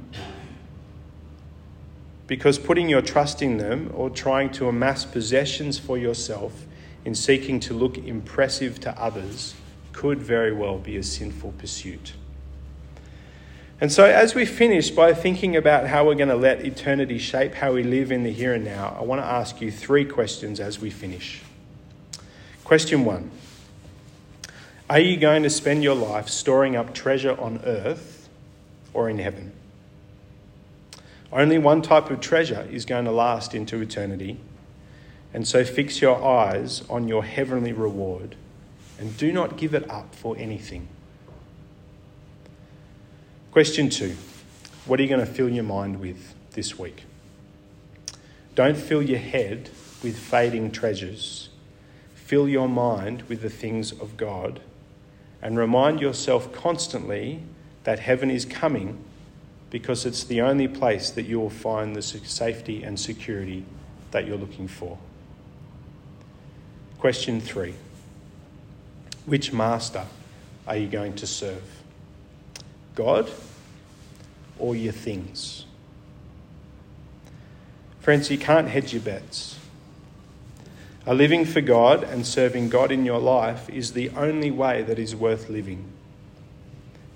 Because 2.28 2.58
putting 2.58 2.88
your 2.88 3.02
trust 3.02 3.42
in 3.42 3.58
them 3.58 3.92
or 3.94 4.10
trying 4.10 4.52
to 4.52 4.70
amass 4.70 5.04
possessions 5.04 5.78
for 5.78 5.98
yourself 5.98 6.66
in 7.04 7.14
seeking 7.14 7.60
to 7.60 7.74
look 7.74 7.98
impressive 7.98 8.80
to 8.80 8.98
others 8.98 9.54
could 9.92 10.20
very 10.22 10.54
well 10.54 10.78
be 10.78 10.96
a 10.96 11.04
sinful 11.04 11.54
pursuit. 11.58 12.14
And 13.80 13.92
so, 13.92 14.06
as 14.06 14.34
we 14.34 14.46
finish 14.46 14.90
by 14.90 15.14
thinking 15.14 15.56
about 15.56 15.88
how 15.88 16.06
we're 16.06 16.16
going 16.16 16.30
to 16.30 16.36
let 16.36 16.66
eternity 16.66 17.20
shape 17.20 17.54
how 17.54 17.74
we 17.74 17.84
live 17.84 18.12
in 18.12 18.24
the 18.24 18.32
here 18.32 18.54
and 18.54 18.66
now, 18.66 18.98
I 19.00 19.04
want 19.04 19.22
to 19.22 19.26
ask 19.26 19.62
you 19.62 19.72
three 19.72 20.04
questions 20.04 20.60
as 20.60 20.80
we 20.80 20.90
finish. 20.90 21.44
Question 22.64 23.06
one 23.06 23.30
Are 24.90 25.00
you 25.00 25.16
going 25.16 25.44
to 25.44 25.50
spend 25.52 25.84
your 25.84 25.94
life 25.94 26.28
storing 26.28 26.76
up 26.76 26.96
treasure 26.96 27.40
on 27.40 27.60
earth 27.66 28.28
or 28.96 29.12
in 29.12 29.20
heaven? 29.20 29.52
Only 31.32 31.60
one 31.60 31.84
type 31.84 32.10
of 32.10 32.20
treasure 32.20 32.68
is 32.72 32.84
going 32.84 33.06
to 33.06 33.12
last 33.12 33.54
into 33.54 33.80
eternity. 33.80 34.40
And 35.36 35.48
so, 35.48 35.64
fix 35.64 36.02
your 36.02 36.24
eyes 36.24 36.82
on 36.90 37.08
your 37.08 37.24
heavenly 37.24 37.74
reward 37.74 38.36
and 38.98 39.16
do 39.18 39.32
not 39.32 39.56
give 39.56 39.76
it 39.76 39.88
up 39.88 40.16
for 40.16 40.36
anything. 40.40 40.88
Question 43.58 43.90
two 43.90 44.16
What 44.86 45.00
are 45.00 45.04
you 45.04 45.10
going 45.10 45.26
to 45.26 45.34
fill 45.34 45.50
your 45.50 45.64
mind 45.64 46.00
with 46.00 46.36
this 46.52 46.78
week? 46.78 47.06
Don't 48.54 48.78
fill 48.78 49.02
your 49.02 49.18
head 49.18 49.72
with 50.04 50.16
fading 50.16 50.70
treasures. 50.70 51.50
Fill 52.14 52.48
your 52.48 52.70
mind 52.70 53.24
with 53.24 53.42
the 53.42 53.50
things 53.50 53.92
of 53.92 54.16
God 54.16 54.60
and 55.42 55.58
remind 55.58 56.00
yourself 56.02 56.54
constantly 56.54 57.42
that 57.84 57.98
heaven 57.98 58.30
is 58.30 58.46
coming 58.46 59.04
because 59.72 60.06
it's 60.06 60.24
the 60.24 60.40
only 60.40 60.68
place 60.68 61.10
that 61.10 61.24
you 61.24 61.40
will 61.40 61.50
find 61.50 61.96
the 61.96 62.04
safety 62.04 62.84
and 62.84 63.00
security 63.00 63.66
that 64.12 64.28
you're 64.28 64.38
looking 64.38 64.68
for. 64.68 65.00
Question 67.00 67.42
three 67.42 67.74
Which 69.26 69.52
master 69.52 70.06
are 70.68 70.78
you 70.78 70.88
going 70.88 71.16
to 71.16 71.26
serve? 71.26 71.64
God 72.94 73.32
or 74.60 74.76
your 74.76 74.94
things. 74.94 75.66
Friends, 78.00 78.32
you 78.32 78.38
can't 78.38 78.70
hedge 78.70 78.94
your 78.94 79.02
bets. 79.02 79.60
A 81.06 81.14
living 81.14 81.46
for 81.46 81.62
God 81.62 82.04
and 82.04 82.26
serving 82.26 82.70
God 82.70 82.92
in 82.92 83.06
your 83.06 83.20
life 83.20 83.70
is 83.70 83.94
the 83.94 84.10
only 84.12 84.52
way 84.52 84.82
that 84.84 85.00
is 85.00 85.16
worth 85.16 85.50
living 85.50 85.86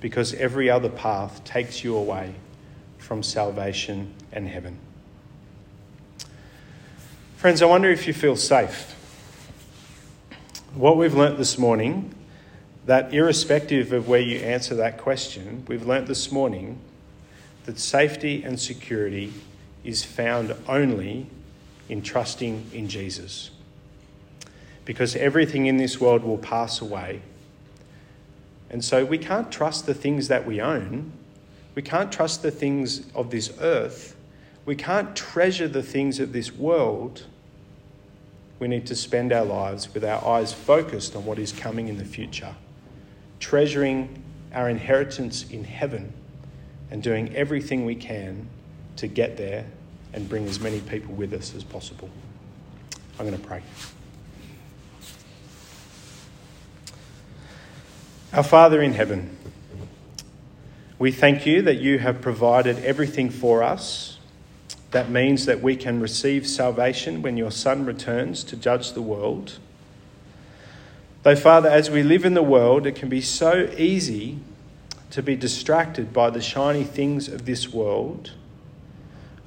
because 0.01 0.33
every 0.33 0.69
other 0.69 0.89
path 0.89 1.43
takes 1.43 1.83
you 1.83 1.95
away 1.95 2.33
from 2.97 3.23
salvation 3.23 4.13
and 4.31 4.47
heaven. 4.47 4.77
Friends, 7.37 7.61
I 7.61 7.65
wonder 7.65 7.89
if 7.89 8.07
you 8.07 8.13
feel 8.13 8.35
safe. 8.35 8.95
What 10.73 10.97
we've 10.97 11.13
learnt 11.13 11.37
this 11.37 11.57
morning, 11.57 12.13
that 12.85 13.13
irrespective 13.13 13.93
of 13.93 14.07
where 14.07 14.19
you 14.19 14.39
answer 14.39 14.75
that 14.75 14.97
question, 14.97 15.65
we've 15.67 15.85
learnt 15.85 16.07
this 16.07 16.31
morning 16.31 16.79
that 17.65 17.79
safety 17.79 18.43
and 18.43 18.59
security 18.59 19.33
is 19.83 20.03
found 20.03 20.55
only 20.67 21.27
in 21.89 22.01
trusting 22.01 22.69
in 22.73 22.87
Jesus. 22.87 23.51
Because 24.85 25.15
everything 25.15 25.67
in 25.67 25.77
this 25.77 25.99
world 25.99 26.23
will 26.23 26.37
pass 26.37 26.81
away. 26.81 27.21
And 28.69 28.83
so 28.83 29.05
we 29.05 29.17
can't 29.17 29.51
trust 29.51 29.85
the 29.85 29.93
things 29.93 30.27
that 30.29 30.45
we 30.45 30.61
own. 30.61 31.11
We 31.75 31.81
can't 31.81 32.11
trust 32.11 32.41
the 32.41 32.51
things 32.51 33.05
of 33.13 33.29
this 33.29 33.51
earth. 33.59 34.15
We 34.65 34.75
can't 34.75 35.15
treasure 35.15 35.67
the 35.67 35.83
things 35.83 36.19
of 36.19 36.33
this 36.33 36.53
world. 36.53 37.25
We 38.59 38.67
need 38.67 38.85
to 38.87 38.95
spend 38.95 39.33
our 39.33 39.45
lives 39.45 39.93
with 39.93 40.03
our 40.03 40.25
eyes 40.25 40.53
focused 40.53 41.15
on 41.15 41.25
what 41.25 41.39
is 41.39 41.51
coming 41.51 41.87
in 41.87 41.97
the 41.97 42.05
future, 42.05 42.55
treasuring 43.39 44.23
our 44.53 44.69
inheritance 44.69 45.49
in 45.49 45.63
heaven 45.63 46.13
and 46.91 47.01
doing 47.01 47.33
everything 47.35 47.85
we 47.85 47.95
can 47.95 48.47
to 48.97 49.07
get 49.07 49.37
there 49.37 49.65
and 50.13 50.27
bring 50.27 50.45
as 50.45 50.59
many 50.59 50.81
people 50.81 51.13
with 51.15 51.33
us 51.33 51.55
as 51.55 51.63
possible. 51.63 52.09
I'm 53.17 53.25
going 53.25 53.39
to 53.39 53.47
pray. 53.47 53.63
Our 58.33 58.43
Father 58.43 58.81
in 58.81 58.93
heaven, 58.93 59.37
we 60.99 61.11
thank 61.11 61.45
you 61.45 61.61
that 61.63 61.79
you 61.79 61.99
have 61.99 62.21
provided 62.21 62.77
everything 62.83 63.29
for 63.29 63.63
us. 63.63 64.19
That 64.91 65.09
means 65.09 65.45
that 65.45 65.61
we 65.61 65.77
can 65.77 66.01
receive 66.01 66.45
salvation 66.45 67.21
when 67.21 67.37
your 67.37 67.51
Son 67.51 67.85
returns 67.85 68.43
to 68.45 68.57
judge 68.57 68.91
the 68.93 69.01
world. 69.01 69.59
Though, 71.23 71.35
Father, 71.35 71.69
as 71.69 71.89
we 71.89 72.03
live 72.03 72.25
in 72.25 72.33
the 72.33 72.43
world, 72.43 72.85
it 72.85 72.95
can 72.95 73.07
be 73.07 73.21
so 73.21 73.69
easy 73.77 74.39
to 75.11 75.21
be 75.21 75.35
distracted 75.35 76.13
by 76.13 76.29
the 76.29 76.41
shiny 76.41 76.83
things 76.83 77.27
of 77.27 77.45
this 77.45 77.71
world 77.71 78.31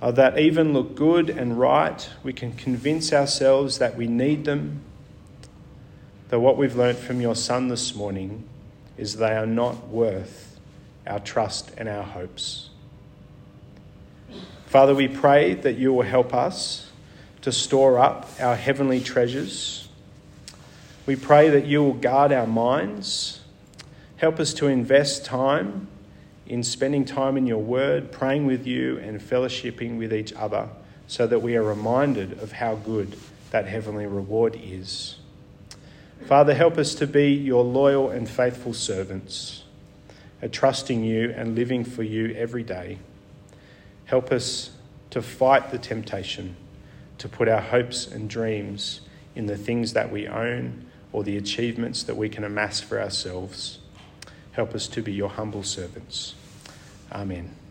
uh, 0.00 0.10
that 0.10 0.38
even 0.38 0.74
look 0.74 0.94
good 0.94 1.30
and 1.30 1.58
right. 1.58 2.10
We 2.22 2.34
can 2.34 2.52
convince 2.52 3.12
ourselves 3.12 3.78
that 3.78 3.96
we 3.96 4.06
need 4.06 4.44
them. 4.44 4.82
Though 6.28 6.40
what 6.40 6.58
we've 6.58 6.76
learnt 6.76 6.98
from 6.98 7.20
your 7.22 7.34
Son 7.34 7.68
this 7.68 7.94
morning 7.94 8.46
is 8.98 9.16
they 9.16 9.34
are 9.34 9.46
not 9.46 9.88
worth 9.88 10.58
our 11.06 11.20
trust 11.20 11.72
and 11.78 11.88
our 11.88 12.02
hopes. 12.02 12.68
Father, 14.66 14.94
we 14.94 15.08
pray 15.08 15.54
that 15.54 15.76
you 15.76 15.92
will 15.94 16.02
help 16.02 16.34
us 16.34 16.90
to 17.40 17.52
store 17.52 17.98
up 17.98 18.28
our 18.40 18.56
heavenly 18.56 19.00
treasures. 19.00 19.88
We 21.06 21.16
pray 21.16 21.48
that 21.50 21.64
you 21.64 21.82
will 21.82 21.94
guard 21.94 22.32
our 22.32 22.46
minds 22.46 23.40
Help 24.24 24.40
us 24.40 24.54
to 24.54 24.68
invest 24.68 25.26
time 25.26 25.86
in 26.46 26.62
spending 26.62 27.04
time 27.04 27.36
in 27.36 27.46
your 27.46 27.60
word, 27.60 28.10
praying 28.10 28.46
with 28.46 28.66
you, 28.66 28.96
and 29.00 29.20
fellowshipping 29.20 29.98
with 29.98 30.14
each 30.14 30.32
other 30.32 30.70
so 31.06 31.26
that 31.26 31.40
we 31.40 31.56
are 31.56 31.62
reminded 31.62 32.32
of 32.40 32.52
how 32.52 32.74
good 32.74 33.18
that 33.50 33.66
heavenly 33.66 34.06
reward 34.06 34.58
is. 34.58 35.16
Father, 36.24 36.54
help 36.54 36.78
us 36.78 36.94
to 36.94 37.06
be 37.06 37.34
your 37.34 37.62
loyal 37.62 38.08
and 38.08 38.26
faithful 38.26 38.72
servants, 38.72 39.64
trusting 40.50 41.04
you 41.04 41.30
and 41.36 41.54
living 41.54 41.84
for 41.84 42.02
you 42.02 42.34
every 42.34 42.62
day. 42.62 42.96
Help 44.06 44.32
us 44.32 44.70
to 45.10 45.20
fight 45.20 45.70
the 45.70 45.78
temptation 45.78 46.56
to 47.18 47.28
put 47.28 47.46
our 47.46 47.60
hopes 47.60 48.06
and 48.06 48.30
dreams 48.30 49.02
in 49.34 49.44
the 49.44 49.58
things 49.58 49.92
that 49.92 50.10
we 50.10 50.26
own 50.26 50.86
or 51.12 51.22
the 51.22 51.36
achievements 51.36 52.02
that 52.04 52.16
we 52.16 52.30
can 52.30 52.42
amass 52.42 52.80
for 52.80 52.98
ourselves. 52.98 53.80
Help 54.54 54.74
us 54.74 54.86
to 54.88 55.02
be 55.02 55.12
your 55.12 55.30
humble 55.30 55.62
servants. 55.62 56.34
Amen. 57.12 57.63